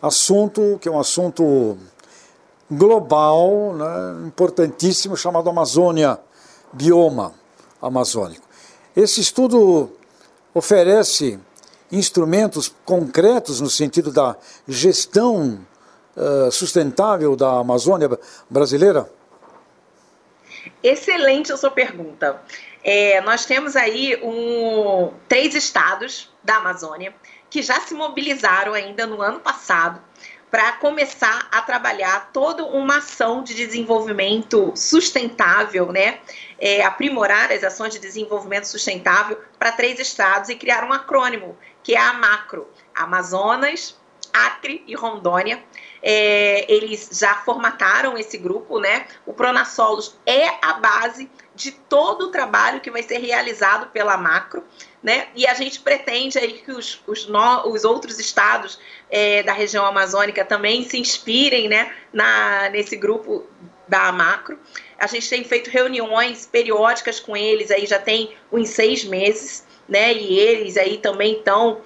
assunto, 0.00 0.78
que 0.80 0.88
é 0.88 0.92
um 0.92 0.98
assunto 0.98 1.76
global, 2.70 3.74
né, 3.74 4.26
importantíssimo, 4.26 5.16
chamado 5.16 5.48
Amazônia, 5.48 6.18
bioma 6.72 7.34
amazônico. 7.80 8.46
Esse 8.94 9.20
estudo 9.20 9.90
oferece 10.54 11.38
instrumentos 11.90 12.74
concretos 12.84 13.60
no 13.60 13.70
sentido 13.70 14.12
da 14.12 14.36
gestão 14.66 15.66
uh, 16.16 16.50
sustentável 16.50 17.34
da 17.34 17.60
Amazônia 17.60 18.08
brasileira? 18.48 19.10
Excelente 20.82 21.52
a 21.52 21.56
sua 21.56 21.70
pergunta. 21.70 22.40
É, 22.84 23.20
nós 23.22 23.44
temos 23.44 23.74
aí 23.74 24.18
um, 24.22 25.12
três 25.28 25.54
estados 25.54 26.30
da 26.42 26.56
Amazônia 26.56 27.14
que 27.50 27.62
já 27.62 27.80
se 27.80 27.94
mobilizaram 27.94 28.74
ainda 28.74 29.06
no 29.06 29.20
ano 29.20 29.40
passado 29.40 30.00
para 30.50 30.72
começar 30.72 31.46
a 31.52 31.60
trabalhar 31.60 32.30
toda 32.32 32.64
uma 32.64 32.98
ação 32.98 33.42
de 33.42 33.54
desenvolvimento 33.54 34.72
sustentável, 34.74 35.92
né? 35.92 36.20
É, 36.58 36.82
aprimorar 36.82 37.52
as 37.52 37.62
ações 37.62 37.92
de 37.92 37.98
desenvolvimento 37.98 38.64
sustentável 38.64 39.38
para 39.58 39.72
três 39.72 40.00
estados 40.00 40.48
e 40.48 40.56
criar 40.56 40.84
um 40.84 40.92
acrônimo, 40.92 41.56
que 41.88 41.94
é 41.94 41.98
a 41.98 42.12
Macro, 42.12 42.68
Amazonas, 42.94 43.98
Acre 44.30 44.84
e 44.86 44.94
Rondônia. 44.94 45.64
É, 46.02 46.70
eles 46.70 47.08
já 47.12 47.36
formataram 47.36 48.18
esse 48.18 48.36
grupo, 48.36 48.78
né? 48.78 49.06
O 49.24 49.32
Pronassolos 49.32 50.14
é 50.26 50.48
a 50.60 50.74
base 50.74 51.30
de 51.54 51.72
todo 51.72 52.26
o 52.26 52.30
trabalho 52.30 52.82
que 52.82 52.90
vai 52.90 53.02
ser 53.02 53.16
realizado 53.20 53.86
pela 53.86 54.18
Macro, 54.18 54.62
né? 55.02 55.28
E 55.34 55.46
a 55.46 55.54
gente 55.54 55.80
pretende 55.80 56.38
aí 56.38 56.58
que 56.58 56.72
os, 56.72 57.02
os, 57.06 57.26
no, 57.26 57.66
os 57.68 57.84
outros 57.84 58.18
estados 58.18 58.78
é, 59.08 59.42
da 59.42 59.54
região 59.54 59.86
amazônica 59.86 60.44
também 60.44 60.86
se 60.86 60.98
inspirem, 60.98 61.70
né? 61.70 61.90
Na, 62.12 62.68
nesse 62.68 62.96
grupo 62.96 63.46
da 63.88 64.12
Macro. 64.12 64.58
A 64.98 65.06
gente 65.06 65.30
tem 65.30 65.42
feito 65.42 65.70
reuniões 65.70 66.44
periódicas 66.44 67.18
com 67.18 67.34
eles, 67.34 67.70
aí 67.70 67.86
já 67.86 67.98
tem 67.98 68.36
uns 68.52 68.68
seis 68.68 69.04
meses, 69.04 69.66
né? 69.88 70.12
E 70.12 70.38
eles 70.38 70.76
aí 70.76 70.98
também 70.98 71.38
estão 71.38 71.80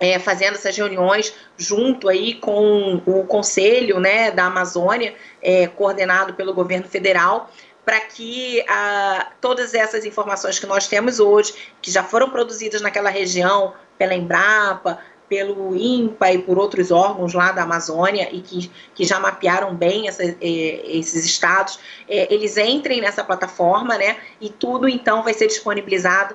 é, 0.00 0.18
fazendo 0.18 0.54
essas 0.54 0.76
reuniões 0.76 1.34
junto 1.56 2.08
aí 2.08 2.34
com 2.34 3.02
o 3.04 3.24
Conselho 3.24 3.98
né, 3.98 4.30
da 4.30 4.46
Amazônia, 4.46 5.14
é, 5.42 5.66
coordenado 5.66 6.34
pelo 6.34 6.54
governo 6.54 6.86
federal, 6.86 7.50
para 7.84 8.00
que 8.00 8.62
ah, 8.68 9.32
todas 9.40 9.74
essas 9.74 10.04
informações 10.04 10.58
que 10.58 10.66
nós 10.66 10.86
temos 10.86 11.18
hoje, 11.18 11.54
que 11.80 11.90
já 11.90 12.04
foram 12.04 12.28
produzidas 12.30 12.82
naquela 12.82 13.08
região 13.08 13.72
pela 13.96 14.14
Embrapa, 14.14 14.98
pelo 15.26 15.74
INPA 15.74 16.32
e 16.32 16.38
por 16.38 16.58
outros 16.58 16.90
órgãos 16.90 17.34
lá 17.34 17.52
da 17.52 17.62
Amazônia 17.62 18.28
e 18.30 18.40
que, 18.40 18.70
que 18.94 19.04
já 19.04 19.18
mapearam 19.18 19.74
bem 19.74 20.08
essa, 20.08 20.22
eh, 20.22 20.36
esses 20.84 21.24
estados, 21.24 21.78
eh, 22.08 22.28
eles 22.30 22.56
entrem 22.56 23.00
nessa 23.00 23.22
plataforma, 23.22 23.98
né? 23.98 24.16
E 24.40 24.48
tudo 24.48 24.88
então 24.88 25.22
vai 25.22 25.34
ser 25.34 25.46
disponibilizado 25.46 26.34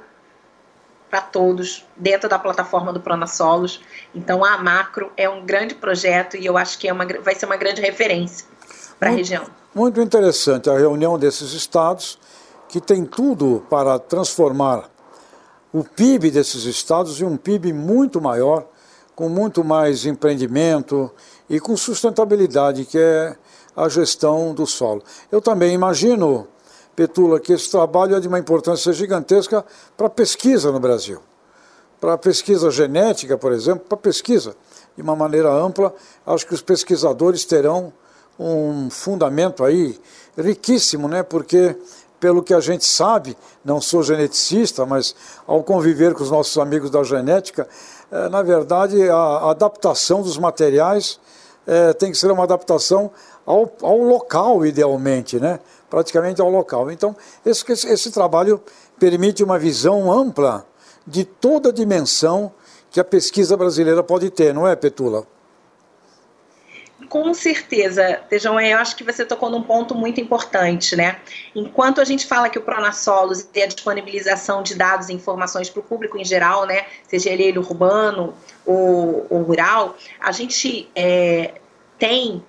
para 1.14 1.22
todos 1.22 1.86
dentro 1.96 2.28
da 2.28 2.40
plataforma 2.40 2.92
do 2.92 3.00
Pronasolos. 3.00 3.82
Então 4.16 4.44
a 4.44 4.58
Macro 4.58 5.12
é 5.16 5.30
um 5.30 5.46
grande 5.46 5.76
projeto 5.76 6.36
e 6.36 6.44
eu 6.44 6.58
acho 6.58 6.80
que 6.80 6.88
é 6.88 6.92
uma, 6.92 7.06
vai 7.22 7.36
ser 7.36 7.46
uma 7.46 7.56
grande 7.56 7.80
referência 7.82 8.48
para 9.00 9.12
a 9.12 9.14
região. 9.14 9.46
Muito 9.76 10.02
interessante 10.02 10.72
a 10.72 10.76
reunião 10.76 11.20
desses 11.20 11.54
estados, 11.54 12.18
que 12.68 12.82
tem 12.82 13.06
tudo 13.06 13.64
para 13.70 14.00
transformar 14.00 14.90
o 15.72 15.84
PIB 15.84 16.32
desses 16.32 16.64
estados 16.64 17.22
em 17.22 17.26
um 17.26 17.38
PIB 17.38 17.74
muito 17.74 18.20
maior, 18.20 18.66
com 19.16 19.30
muito 19.30 19.64
mais 19.64 20.08
empreendimento 20.08 21.12
e 21.48 21.60
com 21.60 21.78
sustentabilidade, 21.78 22.86
que 22.86 22.98
é 22.98 23.36
a 23.76 23.88
gestão 23.88 24.52
do 24.52 24.66
solo. 24.66 25.04
Eu 25.32 25.40
também 25.40 25.76
imagino, 25.76 26.48
Petula, 26.96 27.40
que 27.40 27.54
esse 27.54 27.70
trabalho 27.70 28.16
é 28.16 28.20
de 28.20 28.28
uma 28.28 28.40
importância 28.40 28.94
gigantesca 28.94 29.66
para 29.98 30.08
a 30.08 30.10
pesquisa 30.10 30.72
no 30.72 30.80
Brasil. 30.80 31.20
Para 32.00 32.14
a 32.14 32.18
pesquisa 32.18 32.70
genética, 32.70 33.38
por 33.38 33.52
exemplo, 33.52 33.86
para 33.88 33.96
a 33.96 34.02
pesquisa 34.02 34.56
de 34.96 35.02
uma 35.02 35.16
maneira 35.16 35.52
ampla, 35.52 35.94
acho 36.26 36.46
que 36.46 36.54
os 36.54 36.62
pesquisadores 36.62 37.46
terão 37.46 37.92
um 38.40 38.90
fundamento 38.90 39.64
aí 39.64 40.00
riquíssimo, 40.38 41.08
né? 41.08 41.24
Porque 41.24 41.76
pelo 42.20 42.42
que 42.42 42.54
a 42.54 42.60
gente 42.60 42.86
sabe, 42.86 43.36
não 43.66 43.82
sou 43.82 44.02
geneticista, 44.02 44.86
mas 44.86 45.16
ao 45.46 45.62
conviver 45.62 46.14
com 46.14 46.24
os 46.24 46.32
nossos 46.32 46.58
amigos 46.58 46.90
da 46.90 47.04
genética, 47.04 47.68
é, 48.12 48.30
na 48.30 48.42
verdade 48.42 49.10
a 49.10 49.50
adaptação 49.50 50.22
dos 50.22 50.38
materiais 50.38 51.20
é, 51.68 51.92
tem 51.94 52.12
que 52.12 52.18
ser 52.18 52.32
uma 52.32 52.44
adaptação 52.44 53.12
ao, 53.46 53.70
ao 53.82 53.98
local, 53.98 54.66
idealmente, 54.66 55.40
né? 55.40 55.60
Praticamente 55.94 56.42
ao 56.42 56.50
local. 56.50 56.90
Então, 56.90 57.16
esse, 57.46 57.72
esse 57.88 58.12
trabalho 58.12 58.60
permite 58.98 59.44
uma 59.44 59.60
visão 59.60 60.12
ampla 60.12 60.66
de 61.06 61.24
toda 61.24 61.70
a 61.70 61.72
dimensão 61.72 62.52
que 62.90 63.00
a 63.00 63.04
pesquisa 63.04 63.56
brasileira 63.56 64.02
pode 64.02 64.32
ter, 64.32 64.56
não 64.56 64.68
é, 64.68 64.76
Petula? 64.76 65.28
Com 67.08 67.32
certeza, 67.36 68.22
Tejão, 68.28 68.60
eu 68.60 68.80
acho 68.80 68.96
que 68.96 69.04
você 69.04 69.24
tocou 69.24 69.52
num 69.52 69.62
ponto 69.62 69.94
muito 69.94 70.20
importante, 70.20 70.96
né? 70.96 71.20
Enquanto 71.54 72.02
a 72.02 72.04
gente 72.04 72.26
fala 72.26 72.50
que 72.50 72.58
o 72.58 72.64
Pronasolos 72.64 73.48
e 73.54 73.62
a 73.62 73.68
disponibilização 73.68 74.64
de 74.64 74.74
dados 74.74 75.10
e 75.10 75.14
informações 75.14 75.70
para 75.70 75.80
o 75.80 75.84
público 75.84 76.18
em 76.18 76.26
geral, 76.26 76.66
né, 76.66 76.88
seja 77.08 77.30
ele 77.30 77.60
urbano 77.60 78.34
ou, 78.66 79.28
ou 79.30 79.44
rural, 79.44 79.96
a 80.20 80.32
gente 80.32 80.90
é, 80.96 81.54
tem 82.00 82.44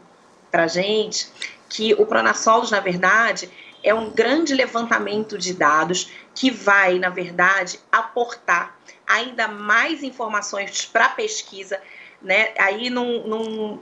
para 0.51 0.69
gente 0.69 1.27
que 1.75 1.93
o 1.95 2.07
Pronasolos, 2.07 2.71
na 2.71 2.79
verdade, 2.79 3.51
é 3.83 3.93
um 3.93 4.09
grande 4.09 4.55
levantamento 4.55 5.37
de 5.37 5.53
dados 5.53 6.09
que 6.33 6.49
vai, 6.49 7.01
na 7.01 7.11
verdade, 7.11 7.81
aportar 7.91 8.79
ainda 9.05 9.49
mais 9.49 10.05
informações 10.05 10.87
para 10.87 11.07
a 11.07 11.09
pesquisa, 11.09 11.81
né? 12.23 12.55
Aí 12.61 12.89
num, 12.89 13.81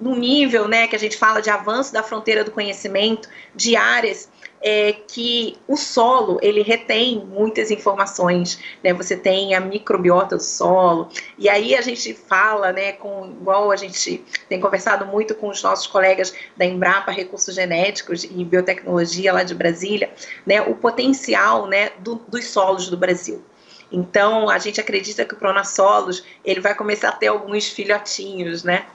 num, 0.00 0.16
nível, 0.16 0.66
né, 0.66 0.88
que 0.88 0.96
a 0.96 0.98
gente 0.98 1.18
fala 1.18 1.42
de 1.42 1.50
avanço 1.50 1.92
da 1.92 2.02
fronteira 2.02 2.42
do 2.42 2.50
conhecimento, 2.50 3.28
de 3.54 3.76
áreas 3.76 4.30
é, 4.60 4.92
que 4.92 5.56
o 5.66 5.76
solo 5.76 6.38
ele 6.42 6.62
retém 6.62 7.24
muitas 7.24 7.70
informações, 7.70 8.58
né? 8.82 8.92
Você 8.92 9.16
tem 9.16 9.54
a 9.54 9.60
microbiota 9.60 10.36
do 10.36 10.42
solo 10.42 11.08
e 11.38 11.48
aí 11.48 11.74
a 11.74 11.80
gente 11.80 12.14
fala, 12.14 12.72
né? 12.72 12.92
Com 12.92 13.34
igual 13.40 13.70
a 13.70 13.76
gente 13.76 14.24
tem 14.48 14.60
conversado 14.60 15.06
muito 15.06 15.34
com 15.34 15.48
os 15.48 15.62
nossos 15.62 15.86
colegas 15.86 16.34
da 16.56 16.64
Embrapa 16.64 17.10
Recursos 17.10 17.54
Genéticos 17.54 18.24
e 18.24 18.44
Biotecnologia 18.44 19.32
lá 19.32 19.42
de 19.42 19.54
Brasília, 19.54 20.10
né? 20.46 20.60
O 20.62 20.74
potencial, 20.74 21.66
né? 21.66 21.90
Do, 21.98 22.16
dos 22.28 22.46
solos 22.46 22.88
do 22.88 22.96
Brasil. 22.96 23.42
Então, 23.90 24.50
a 24.50 24.58
gente 24.58 24.80
acredita 24.80 25.24
que 25.24 25.34
o 25.34 25.36
Pronasolos, 25.36 26.22
ele 26.44 26.60
vai 26.60 26.74
começar 26.74 27.08
a 27.08 27.12
ter 27.12 27.28
alguns 27.28 27.68
filhotinhos, 27.68 28.62
né? 28.62 28.86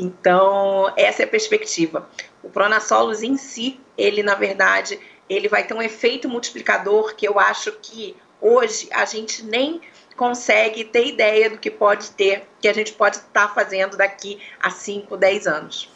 Então, 0.00 0.92
essa 0.96 1.22
é 1.22 1.24
a 1.24 1.28
perspectiva. 1.28 2.08
O 2.42 2.48
Pronasolos 2.48 3.22
em 3.22 3.36
si, 3.36 3.80
ele 3.96 4.22
na 4.22 4.34
verdade, 4.34 4.98
ele 5.28 5.48
vai 5.48 5.66
ter 5.66 5.74
um 5.74 5.82
efeito 5.82 6.28
multiplicador 6.28 7.14
que 7.16 7.26
eu 7.26 7.38
acho 7.38 7.72
que 7.82 8.16
hoje 8.40 8.88
a 8.92 9.04
gente 9.04 9.44
nem 9.44 9.80
consegue 10.16 10.84
ter 10.84 11.06
ideia 11.06 11.50
do 11.50 11.58
que 11.58 11.70
pode 11.70 12.10
ter, 12.10 12.48
que 12.60 12.68
a 12.68 12.72
gente 12.72 12.92
pode 12.92 13.16
estar 13.16 13.48
tá 13.48 13.54
fazendo 13.54 13.96
daqui 13.96 14.40
a 14.60 14.70
5, 14.70 15.16
10 15.16 15.46
anos. 15.46 15.90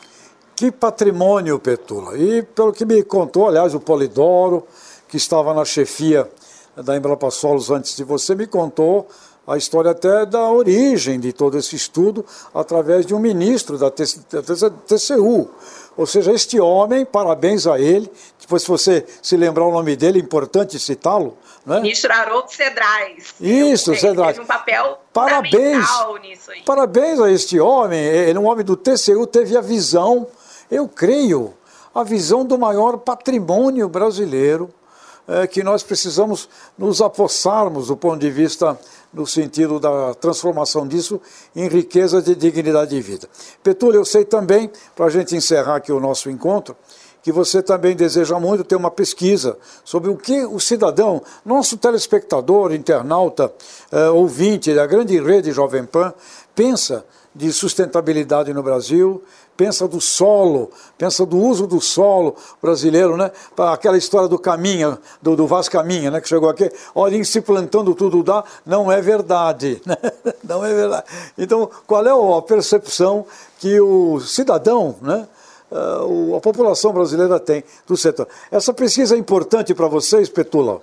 Que 0.55 0.71
patrimônio, 0.71 1.59
Petula. 1.59 2.17
E 2.17 2.43
pelo 2.43 2.73
que 2.73 2.85
me 2.85 3.03
contou, 3.03 3.49
aliás, 3.49 3.75
o 3.75 3.81
Polidoro, 3.81 4.67
que 5.09 5.17
estava 5.17 5.55
na 5.55 5.65
chefia 5.65 6.31
da 6.77 6.97
Embrapa 6.97 7.31
Solos 7.31 7.71
antes 7.71 7.97
de 7.97 8.05
você, 8.05 8.35
me 8.35 8.47
contou 8.47 9.09
a 9.47 9.57
história 9.57 9.91
até 9.91 10.25
da 10.25 10.51
origem 10.51 11.19
de 11.19 11.33
todo 11.33 11.59
esse 11.59 11.75
estudo 11.75 12.25
através 12.55 13.05
de 13.05 13.15
um 13.15 13.19
ministro 13.19 13.77
da 13.77 13.91
TCU. 13.91 15.51
Ou 15.97 16.07
seja, 16.07 16.33
este 16.33 16.61
homem, 16.61 17.05
parabéns 17.05 17.67
a 17.67 17.79
ele. 17.79 18.11
Depois, 18.41 18.63
se 18.63 18.69
você 18.69 19.05
se 19.21 19.37
lembrar 19.37 19.65
o 19.65 19.73
nome 19.73 19.97
dele, 19.97 20.21
é 20.21 20.23
importante 20.23 20.79
citá-lo. 20.79 21.37
Né? 21.67 21.81
Ministro 21.81 22.13
Haroldo 22.13 22.51
Cedrais. 22.51 23.35
Isso, 23.41 23.95
Cedrais. 23.95 24.37
Teve 24.37 24.45
um 24.45 24.47
papel 24.47 24.99
parabéns, 25.13 25.87
nisso 26.23 26.51
aí. 26.51 26.63
Parabéns 26.63 27.21
a 27.21 27.31
este 27.31 27.61
homem. 27.61 28.01
Ele, 28.01 28.39
um 28.39 28.47
homem 28.47 28.65
do 28.65 28.77
TCU, 28.77 29.27
teve 29.27 29.57
a 29.57 29.61
visão, 29.61 30.27
eu 30.71 30.89
creio, 30.89 31.53
a 31.95 32.03
visão 32.03 32.45
do 32.45 32.59
maior 32.59 32.97
patrimônio 32.99 33.89
brasileiro 33.89 34.71
é, 35.27 35.47
que 35.47 35.63
nós 35.63 35.83
precisamos 35.83 36.49
nos 36.77 37.01
apossarmos 37.01 37.89
do 37.89 37.97
ponto 37.97 38.21
de 38.21 38.31
vista 38.31 38.79
no 39.13 39.27
sentido 39.27 39.79
da 39.79 40.15
transformação 40.15 40.87
disso 40.87 41.21
em 41.55 41.69
riqueza 41.69 42.23
de 42.23 42.35
dignidade 42.35 42.91
de 42.91 43.01
vida. 43.01 43.29
Petúlio, 43.63 44.01
eu 44.01 44.05
sei 44.05 44.25
também, 44.25 44.71
para 44.97 45.07
a 45.07 45.11
gente 45.11 45.37
encerrar 45.37 45.77
aqui 45.77 45.93
o 45.93 46.01
nosso 46.01 46.31
encontro, 46.31 46.77
que 47.23 47.31
você 47.31 47.63
também 47.63 47.95
deseja 47.95 48.39
muito 48.41 48.65
ter 48.65 48.75
uma 48.75 48.91
pesquisa 48.91 49.57
sobre 49.85 50.11
o 50.11 50.17
que 50.17 50.45
o 50.45 50.59
cidadão, 50.59 51.23
nosso 51.45 51.77
telespectador, 51.77 52.73
internauta, 52.75 53.53
eh, 53.93 54.09
ouvinte 54.09 54.75
da 54.75 54.87
grande 54.87 55.21
rede 55.21 55.53
Jovem 55.53 55.85
Pan, 55.85 56.13
pensa 56.55 57.05
de 57.35 57.53
sustentabilidade 57.53 58.53
no 58.53 58.63
Brasil, 58.63 59.23
pensa 59.57 59.87
do 59.87 60.01
solo, 60.01 60.71
pensa 60.97 61.25
do 61.27 61.37
uso 61.37 61.67
do 61.67 61.81
solo 61.81 62.35
brasileiro, 62.61 63.17
né? 63.17 63.31
Aquela 63.57 63.97
história 63.97 64.29
do 64.29 64.39
caminho, 64.39 64.99
do, 65.21 65.37
do 65.37 65.49
Caminha, 65.71 66.11
né? 66.11 66.21
Que 66.21 66.29
chegou 66.29 66.49
aqui, 66.49 66.71
olhem, 66.95 67.23
se 67.25 67.41
plantando 67.41 67.95
tudo 67.95 68.23
dá, 68.23 68.45
não 68.65 68.91
é 68.91 69.01
verdade, 69.01 69.81
né? 69.87 69.97
Não 70.43 70.65
é 70.65 70.73
verdade. 70.73 71.05
Então, 71.37 71.71
qual 71.87 72.07
é 72.07 72.39
a 72.39 72.43
percepção 72.43 73.25
que 73.59 73.81
o 73.81 74.21
cidadão, 74.21 74.97
né? 75.01 75.29
Uh, 75.71 76.37
a 76.37 76.41
população 76.41 76.93
brasileira 76.93 77.41
tem 77.41 77.65
do 77.87 77.97
setor. 77.97 78.29
Essa 78.51 78.75
pesquisa 78.75 79.15
é 79.15 79.19
importante 79.19 79.75
para 79.75 79.89
vocês, 79.89 80.29
Petula? 80.29 80.83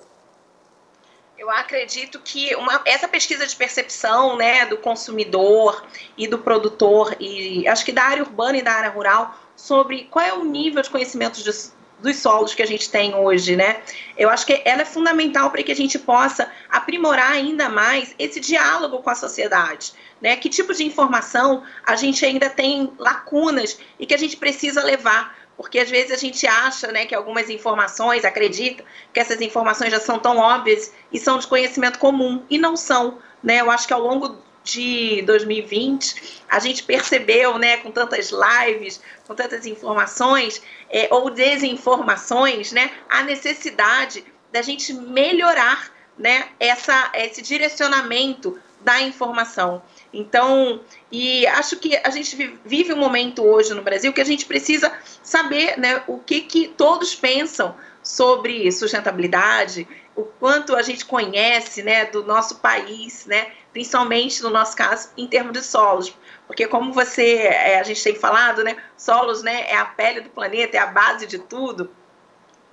Eu 1.49 1.55
acredito 1.55 2.19
que 2.19 2.55
uma, 2.57 2.79
essa 2.85 3.07
pesquisa 3.07 3.47
de 3.47 3.55
percepção 3.55 4.37
né, 4.37 4.67
do 4.67 4.77
consumidor 4.77 5.83
e 6.15 6.27
do 6.27 6.37
produtor, 6.37 7.15
e 7.19 7.67
acho 7.67 7.83
que 7.83 7.91
da 7.91 8.03
área 8.03 8.21
urbana 8.21 8.59
e 8.59 8.61
da 8.61 8.71
área 8.71 8.91
rural, 8.91 9.35
sobre 9.55 10.03
qual 10.11 10.23
é 10.23 10.31
o 10.31 10.45
nível 10.45 10.83
de 10.83 10.91
conhecimento 10.91 11.41
de, 11.41 11.51
dos 11.97 12.17
solos 12.17 12.53
que 12.53 12.61
a 12.61 12.67
gente 12.67 12.91
tem 12.91 13.15
hoje, 13.15 13.55
né? 13.55 13.81
Eu 14.15 14.29
acho 14.29 14.45
que 14.45 14.61
ela 14.63 14.83
é 14.83 14.85
fundamental 14.85 15.49
para 15.49 15.63
que 15.63 15.71
a 15.71 15.75
gente 15.75 15.97
possa 15.97 16.51
aprimorar 16.69 17.31
ainda 17.31 17.67
mais 17.67 18.13
esse 18.19 18.39
diálogo 18.39 18.99
com 18.99 19.09
a 19.09 19.15
sociedade. 19.15 19.93
Né? 20.21 20.35
Que 20.35 20.49
tipo 20.49 20.71
de 20.71 20.83
informação 20.83 21.63
a 21.83 21.95
gente 21.95 22.23
ainda 22.23 22.47
tem 22.47 22.93
lacunas 22.99 23.79
e 23.97 24.05
que 24.05 24.13
a 24.13 24.17
gente 24.19 24.37
precisa 24.37 24.83
levar 24.83 25.35
porque 25.59 25.77
às 25.77 25.89
vezes 25.89 26.13
a 26.13 26.15
gente 26.15 26.47
acha 26.47 26.89
né, 26.89 27.05
que 27.05 27.13
algumas 27.13 27.49
informações, 27.49 28.23
acredita 28.23 28.81
que 29.13 29.19
essas 29.19 29.41
informações 29.41 29.91
já 29.91 29.99
são 29.99 30.17
tão 30.17 30.37
óbvias 30.37 30.93
e 31.11 31.19
são 31.19 31.37
de 31.37 31.45
conhecimento 31.47 31.99
comum, 31.99 32.45
e 32.49 32.57
não 32.57 32.77
são. 32.77 33.19
Né? 33.43 33.59
Eu 33.59 33.69
acho 33.69 33.85
que 33.85 33.91
ao 33.91 33.99
longo 33.99 34.37
de 34.63 35.21
2020, 35.23 36.43
a 36.47 36.59
gente 36.59 36.83
percebeu, 36.83 37.57
né, 37.57 37.75
com 37.75 37.91
tantas 37.91 38.31
lives, 38.31 39.01
com 39.27 39.35
tantas 39.35 39.65
informações 39.65 40.61
é, 40.89 41.09
ou 41.11 41.29
desinformações, 41.29 42.71
né, 42.71 42.89
a 43.09 43.23
necessidade 43.23 44.23
da 44.53 44.61
gente 44.61 44.93
melhorar 44.93 45.91
né, 46.17 46.47
essa, 46.57 47.11
esse 47.15 47.41
direcionamento 47.41 48.57
da 48.79 49.01
informação. 49.01 49.81
Então, 50.11 50.81
e 51.11 51.45
acho 51.47 51.77
que 51.77 51.95
a 52.03 52.09
gente 52.09 52.59
vive 52.65 52.93
um 52.93 52.97
momento 52.97 53.43
hoje 53.43 53.73
no 53.73 53.81
Brasil 53.81 54.11
que 54.11 54.21
a 54.21 54.25
gente 54.25 54.45
precisa 54.45 54.91
saber 55.21 55.77
né, 55.77 56.03
o 56.07 56.17
que, 56.17 56.41
que 56.41 56.67
todos 56.67 57.13
pensam 57.13 57.75
sobre 58.01 58.71
sustentabilidade, 58.71 59.87
o 60.15 60.23
quanto 60.23 60.75
a 60.75 60.81
gente 60.81 61.05
conhece 61.05 61.83
né, 61.83 62.05
do 62.05 62.23
nosso 62.23 62.55
país, 62.55 63.25
né, 63.27 63.51
principalmente 63.71 64.41
no 64.41 64.49
nosso 64.49 64.75
caso, 64.75 65.09
em 65.15 65.27
termos 65.27 65.53
de 65.53 65.61
solos. 65.61 66.15
Porque 66.47 66.65
como 66.65 66.91
você, 66.91 67.37
é, 67.37 67.79
a 67.79 67.83
gente 67.83 68.03
tem 68.03 68.15
falado, 68.15 68.63
né, 68.63 68.77
solos 68.97 69.43
né, 69.43 69.69
é 69.69 69.77
a 69.77 69.85
pele 69.85 70.21
do 70.21 70.29
planeta, 70.31 70.75
é 70.75 70.79
a 70.79 70.87
base 70.87 71.27
de 71.27 71.37
tudo. 71.37 71.91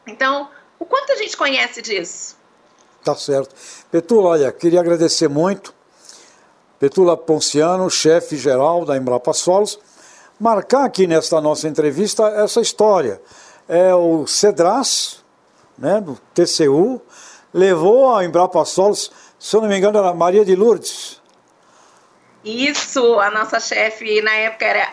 Então, 0.06 0.48
o 0.78 0.86
quanto 0.86 1.12
a 1.12 1.16
gente 1.16 1.36
conhece 1.36 1.82
disso? 1.82 2.38
Tá 3.04 3.14
certo. 3.14 3.54
Petula, 3.90 4.30
olha, 4.30 4.52
queria 4.52 4.80
agradecer 4.80 5.28
muito 5.28 5.75
Petula 6.78 7.16
Ponciano, 7.16 7.88
chefe 7.90 8.36
geral 8.36 8.84
da 8.84 8.96
Embrapa 8.96 9.32
Solos, 9.32 9.78
marcar 10.38 10.84
aqui 10.84 11.06
nesta 11.06 11.40
nossa 11.40 11.66
entrevista 11.68 12.24
essa 12.28 12.60
história. 12.60 13.20
É 13.68 13.94
o 13.94 14.26
Cedras, 14.26 15.24
né, 15.78 16.00
do 16.00 16.18
TCU, 16.34 17.00
levou 17.52 18.14
a 18.14 18.24
Embrapa 18.24 18.64
Solos, 18.64 19.10
se 19.38 19.56
eu 19.56 19.60
não 19.60 19.68
me 19.68 19.76
engano, 19.76 19.98
era 19.98 20.12
Maria 20.12 20.44
de 20.44 20.54
Lourdes. 20.54 21.20
Isso, 22.44 23.18
a 23.18 23.28
nossa 23.28 23.58
chefe 23.58 24.22
na 24.22 24.32
época 24.32 24.64
era 24.64 24.84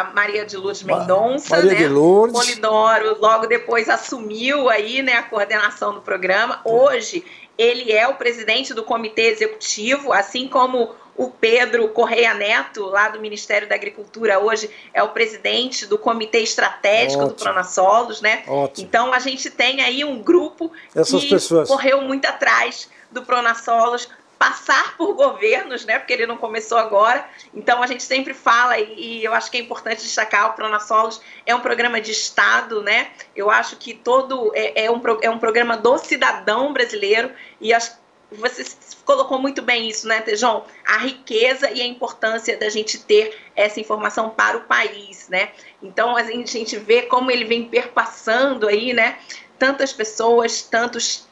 a 0.00 0.14
Maria 0.14 0.46
de 0.46 0.56
Lourdes 0.56 0.82
Mendonça, 0.82 1.56
Maria 1.56 1.72
né? 1.72 1.76
de 1.76 1.88
Lourdes. 1.88 2.40
Polidoro 2.40 3.18
logo 3.20 3.46
depois 3.46 3.88
assumiu 3.90 4.70
aí, 4.70 5.02
né, 5.02 5.14
a 5.14 5.22
coordenação 5.24 5.92
do 5.92 6.00
programa. 6.00 6.62
Hoje 6.64 7.22
ele 7.58 7.92
é 7.92 8.08
o 8.08 8.14
presidente 8.14 8.72
do 8.72 8.82
comitê 8.82 9.24
executivo, 9.24 10.10
assim 10.10 10.48
como 10.48 10.94
o 11.16 11.30
Pedro 11.30 11.88
Correia 11.88 12.32
Neto, 12.34 12.86
lá 12.86 13.08
do 13.08 13.20
Ministério 13.20 13.68
da 13.68 13.74
Agricultura, 13.74 14.38
hoje 14.38 14.70
é 14.94 15.02
o 15.02 15.10
presidente 15.10 15.86
do 15.86 15.98
Comitê 15.98 16.40
Estratégico 16.40 17.24
Ótimo. 17.24 17.36
do 17.36 17.42
Pronasolos, 17.42 18.20
né? 18.20 18.44
Ótimo. 18.46 18.86
Então 18.86 19.12
a 19.12 19.18
gente 19.18 19.50
tem 19.50 19.82
aí 19.82 20.04
um 20.04 20.22
grupo 20.22 20.72
Essas 20.94 21.22
que 21.22 21.30
pessoas. 21.30 21.68
correu 21.68 22.00
muito 22.02 22.26
atrás 22.26 22.88
do 23.10 23.22
Pronasolos, 23.22 24.08
passar 24.38 24.96
por 24.96 25.14
governos, 25.14 25.84
né? 25.84 26.00
Porque 26.00 26.12
ele 26.12 26.26
não 26.26 26.36
começou 26.36 26.76
agora. 26.76 27.24
Então 27.54 27.80
a 27.80 27.86
gente 27.86 28.02
sempre 28.02 28.34
fala 28.34 28.76
e, 28.76 29.18
e 29.20 29.24
eu 29.24 29.32
acho 29.32 29.48
que 29.48 29.56
é 29.56 29.60
importante 29.60 30.02
destacar 30.02 30.50
o 30.50 30.54
Pronasolos 30.54 31.20
é 31.46 31.54
um 31.54 31.60
programa 31.60 32.00
de 32.00 32.10
Estado, 32.10 32.82
né? 32.82 33.10
Eu 33.36 33.50
acho 33.50 33.76
que 33.76 33.94
todo 33.94 34.50
é, 34.54 34.86
é 34.86 34.90
um, 34.90 35.00
é 35.20 35.30
um 35.30 35.38
programa 35.38 35.76
do 35.76 35.96
cidadão 35.98 36.72
brasileiro 36.72 37.30
e 37.60 37.72
acho 37.72 38.01
você 38.38 38.64
colocou 39.04 39.38
muito 39.38 39.62
bem 39.62 39.88
isso, 39.88 40.06
né, 40.06 40.20
Tejon? 40.20 40.64
A 40.86 40.98
riqueza 40.98 41.70
e 41.70 41.80
a 41.80 41.86
importância 41.86 42.56
da 42.56 42.68
gente 42.68 42.98
ter 42.98 43.38
essa 43.54 43.80
informação 43.80 44.30
para 44.30 44.56
o 44.56 44.62
país, 44.62 45.28
né? 45.28 45.50
Então 45.82 46.16
a 46.16 46.22
gente 46.22 46.76
vê 46.76 47.02
como 47.02 47.30
ele 47.30 47.44
vem 47.44 47.68
perpassando 47.68 48.66
aí, 48.68 48.92
né? 48.92 49.18
Tantas 49.58 49.92
pessoas, 49.92 50.62
tantos 50.62 51.26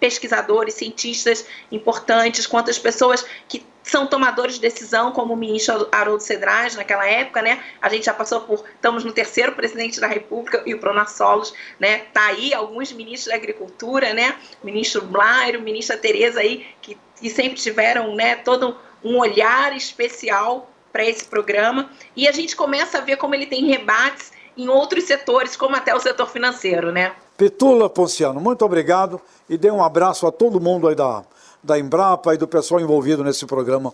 pesquisadores, 0.00 0.74
cientistas 0.74 1.46
importantes, 1.70 2.46
quantas 2.46 2.78
pessoas 2.78 3.24
que 3.46 3.64
são 3.82 4.06
tomadores 4.06 4.54
de 4.54 4.60
decisão, 4.60 5.12
como 5.12 5.34
o 5.34 5.36
ministro 5.36 5.88
Haroldo 5.90 6.22
Cedrais 6.22 6.76
naquela 6.76 7.06
época, 7.06 7.42
né? 7.42 7.62
A 7.80 7.88
gente 7.88 8.04
já 8.04 8.14
passou 8.14 8.40
por, 8.40 8.64
estamos 8.74 9.04
no 9.04 9.12
terceiro 9.12 9.52
presidente 9.52 10.00
da 10.00 10.06
República 10.06 10.62
e 10.66 10.74
o 10.74 10.78
Pronassolos, 10.78 11.52
né? 11.78 11.98
Tá 12.12 12.26
aí 12.26 12.52
alguns 12.52 12.92
ministros 12.92 13.28
da 13.28 13.36
Agricultura, 13.36 14.12
né? 14.12 14.36
O 14.62 14.66
ministro 14.66 15.02
Blairo, 15.02 15.62
ministra 15.62 15.96
Tereza 15.96 16.40
aí 16.40 16.66
que, 16.82 16.96
que 17.16 17.30
sempre 17.30 17.58
tiveram, 17.58 18.14
né? 18.14 18.36
Todo 18.36 18.76
um 19.02 19.18
olhar 19.18 19.74
especial 19.74 20.70
para 20.92 21.04
esse 21.04 21.24
programa 21.24 21.90
e 22.16 22.28
a 22.28 22.32
gente 22.32 22.54
começa 22.54 22.98
a 22.98 23.00
ver 23.00 23.16
como 23.16 23.34
ele 23.34 23.46
tem 23.46 23.64
rebates 23.66 24.32
em 24.56 24.68
outros 24.68 25.04
setores, 25.04 25.56
como 25.56 25.76
até 25.76 25.94
o 25.94 26.00
setor 26.00 26.28
financeiro, 26.28 26.92
né? 26.92 27.12
Petula 27.36 27.88
Ponciano, 27.88 28.40
muito 28.40 28.64
obrigado 28.64 29.20
e 29.48 29.56
dê 29.56 29.70
um 29.70 29.82
abraço 29.82 30.26
a 30.26 30.32
todo 30.32 30.60
mundo 30.60 30.88
aí 30.88 30.94
da, 30.94 31.24
da 31.62 31.78
Embrapa 31.78 32.34
e 32.34 32.38
do 32.38 32.48
pessoal 32.48 32.80
envolvido 32.80 33.22
nesse 33.24 33.46
programa. 33.46 33.92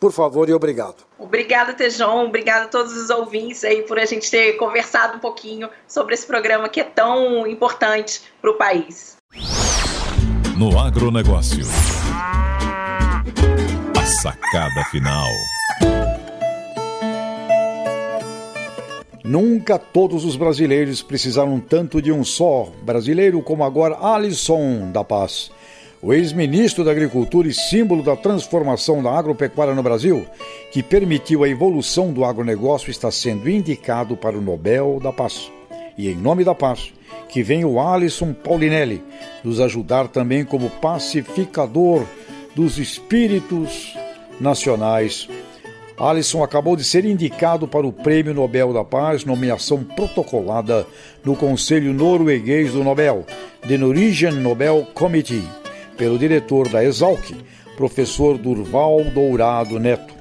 Por 0.00 0.12
favor 0.12 0.48
e 0.48 0.52
obrigado. 0.52 0.96
Obrigada, 1.18 1.72
Tejon. 1.72 2.26
Obrigada 2.26 2.66
a 2.66 2.68
todos 2.68 2.96
os 2.96 3.10
ouvintes 3.10 3.64
aí 3.64 3.82
por 3.82 3.98
a 3.98 4.04
gente 4.04 4.30
ter 4.30 4.52
conversado 4.52 5.16
um 5.16 5.20
pouquinho 5.20 5.68
sobre 5.88 6.14
esse 6.14 6.26
programa 6.26 6.68
que 6.68 6.80
é 6.80 6.84
tão 6.84 7.46
importante 7.46 8.22
para 8.40 8.50
o 8.50 8.54
país. 8.54 9.16
No 10.56 10.78
agronegócio. 10.78 11.66
A 13.96 14.06
sacada 14.06 14.84
final. 14.90 15.28
Nunca 19.24 19.78
todos 19.78 20.24
os 20.24 20.36
brasileiros 20.36 21.02
precisaram 21.02 21.60
tanto 21.60 22.00
de 22.00 22.10
um 22.10 22.24
só 22.24 22.72
brasileiro 22.82 23.42
como 23.42 23.62
agora 23.62 23.98
Alisson 24.00 24.90
da 24.92 25.04
Paz. 25.04 25.50
O 26.00 26.12
ex-ministro 26.12 26.84
da 26.84 26.92
Agricultura 26.92 27.48
e 27.48 27.52
símbolo 27.52 28.04
da 28.04 28.14
transformação 28.14 29.02
da 29.02 29.10
agropecuária 29.10 29.74
no 29.74 29.82
Brasil, 29.82 30.24
que 30.70 30.82
permitiu 30.82 31.42
a 31.42 31.48
evolução 31.48 32.12
do 32.12 32.24
agronegócio, 32.24 32.90
está 32.90 33.10
sendo 33.10 33.50
indicado 33.50 34.16
para 34.16 34.38
o 34.38 34.40
Nobel 34.40 35.00
da 35.02 35.12
Paz. 35.12 35.50
E 35.96 36.08
em 36.08 36.14
nome 36.14 36.44
da 36.44 36.54
paz, 36.54 36.92
que 37.28 37.42
vem 37.42 37.64
o 37.64 37.80
Alisson 37.80 38.32
Paulinelli 38.32 39.02
nos 39.42 39.58
ajudar 39.58 40.06
também 40.06 40.44
como 40.44 40.70
pacificador 40.70 42.04
dos 42.54 42.78
espíritos 42.78 43.96
nacionais 44.40 45.28
Alisson 45.98 46.44
acabou 46.44 46.76
de 46.76 46.84
ser 46.84 47.04
indicado 47.04 47.66
para 47.66 47.84
o 47.84 47.92
Prêmio 47.92 48.32
Nobel 48.32 48.72
da 48.72 48.84
Paz, 48.84 49.24
nomeação 49.24 49.82
protocolada 49.82 50.86
no 51.24 51.34
Conselho 51.34 51.92
Norueguês 51.92 52.72
do 52.72 52.84
Nobel, 52.84 53.26
The 53.66 53.76
Norwegian 53.76 54.30
Nobel 54.30 54.86
Committee, 54.94 55.42
pelo 55.98 56.16
diretor 56.16 56.68
da 56.68 56.82
Exalc, 56.82 57.34
professor 57.76 58.38
Durval 58.38 59.04
Dourado 59.12 59.78
Neto. 59.78 60.14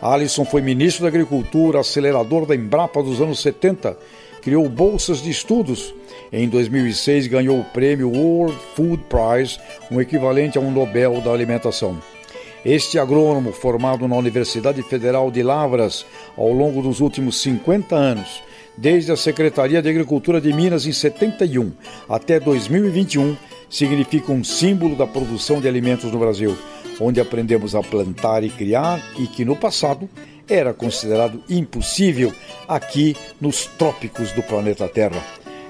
Alisson 0.00 0.44
foi 0.44 0.62
ministro 0.62 1.02
da 1.02 1.08
Agricultura, 1.08 1.78
acelerador 1.78 2.46
da 2.46 2.56
Embrapa 2.56 3.02
dos 3.02 3.20
anos 3.20 3.40
70, 3.40 3.96
criou 4.40 4.68
bolsas 4.68 5.22
de 5.22 5.30
estudos. 5.30 5.94
Em 6.32 6.48
2006 6.48 7.28
ganhou 7.28 7.60
o 7.60 7.64
prêmio 7.64 8.10
World 8.10 8.58
Food 8.74 9.04
Prize, 9.08 9.60
um 9.90 10.00
equivalente 10.00 10.58
a 10.58 10.60
um 10.60 10.72
Nobel 10.72 11.20
da 11.20 11.30
Alimentação. 11.30 12.00
Este 12.64 12.98
agrônomo, 12.98 13.52
formado 13.52 14.08
na 14.08 14.16
Universidade 14.16 14.82
Federal 14.82 15.30
de 15.30 15.42
Lavras 15.42 16.06
ao 16.36 16.52
longo 16.52 16.80
dos 16.80 17.00
últimos 17.00 17.40
50 17.42 17.94
anos, 17.94 18.42
desde 18.76 19.12
a 19.12 19.16
Secretaria 19.16 19.82
de 19.82 19.88
Agricultura 19.88 20.40
de 20.40 20.52
Minas 20.52 20.86
em 20.86 20.92
71 20.92 21.72
até 22.08 22.40
2021, 22.40 23.36
significa 23.72 24.30
um 24.30 24.44
símbolo 24.44 24.94
da 24.94 25.06
produção 25.06 25.60
de 25.60 25.66
alimentos 25.66 26.12
no 26.12 26.18
Brasil, 26.18 26.56
onde 27.00 27.20
aprendemos 27.20 27.74
a 27.74 27.82
plantar 27.82 28.44
e 28.44 28.50
criar 28.50 29.02
e 29.18 29.26
que 29.26 29.44
no 29.44 29.56
passado 29.56 30.08
era 30.48 30.72
considerado 30.72 31.42
impossível 31.48 32.32
aqui 32.68 33.16
nos 33.40 33.66
trópicos 33.66 34.30
do 34.32 34.42
planeta 34.42 34.86
Terra. 34.86 35.20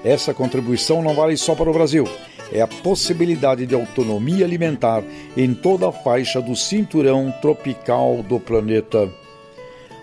Essa 0.03 0.33
contribuição 0.33 1.01
não 1.01 1.15
vale 1.15 1.37
só 1.37 1.55
para 1.55 1.69
o 1.69 1.73
Brasil 1.73 2.05
é 2.53 2.61
a 2.61 2.67
possibilidade 2.67 3.65
de 3.65 3.73
autonomia 3.73 4.45
alimentar 4.45 5.03
em 5.35 5.55
toda 5.55 5.89
a 5.89 5.91
faixa 5.91 6.39
do 6.39 6.55
cinturão 6.55 7.33
tropical 7.41 8.21
do 8.21 8.39
planeta. 8.39 9.09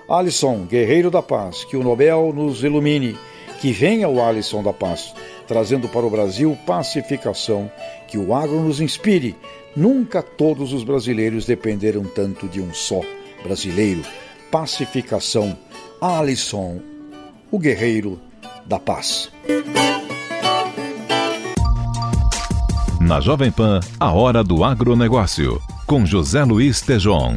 Alisson, 0.09 0.67
guerreiro 0.69 1.11
da 1.13 1.23
paz, 1.23 1.63
que 1.65 1.77
o 1.77 1.85
Nobel 1.85 2.33
nos 2.35 2.65
ilumine, 2.65 3.17
que 3.61 3.71
venha 3.71 4.09
o 4.09 4.21
Alisson 4.21 4.65
da 4.65 4.73
paz, 4.73 5.15
trazendo 5.51 5.89
para 5.89 6.07
o 6.07 6.11
Brasil 6.11 6.57
pacificação, 6.65 7.69
que 8.07 8.17
o 8.17 8.33
agro 8.33 8.61
nos 8.63 8.81
inspire. 8.81 9.35
Nunca 9.75 10.23
todos 10.23 10.73
os 10.73 10.85
brasileiros 10.85 11.45
dependeram 11.45 12.05
tanto 12.05 12.47
de 12.47 12.61
um 12.61 12.73
só 12.73 13.01
brasileiro. 13.43 14.03
Pacificação. 14.49 15.59
Alisson, 16.01 16.79
o 17.51 17.59
guerreiro 17.59 18.21
da 18.65 18.79
paz. 18.79 19.29
Na 23.01 23.21
Jovem 23.21 23.51
Pan, 23.51 23.81
a 23.99 24.13
hora 24.13 24.45
do 24.45 24.63
agronegócio, 24.63 25.61
com 25.85 26.07
José 26.07 26.45
Luiz 26.45 26.81
Tejon. 26.81 27.35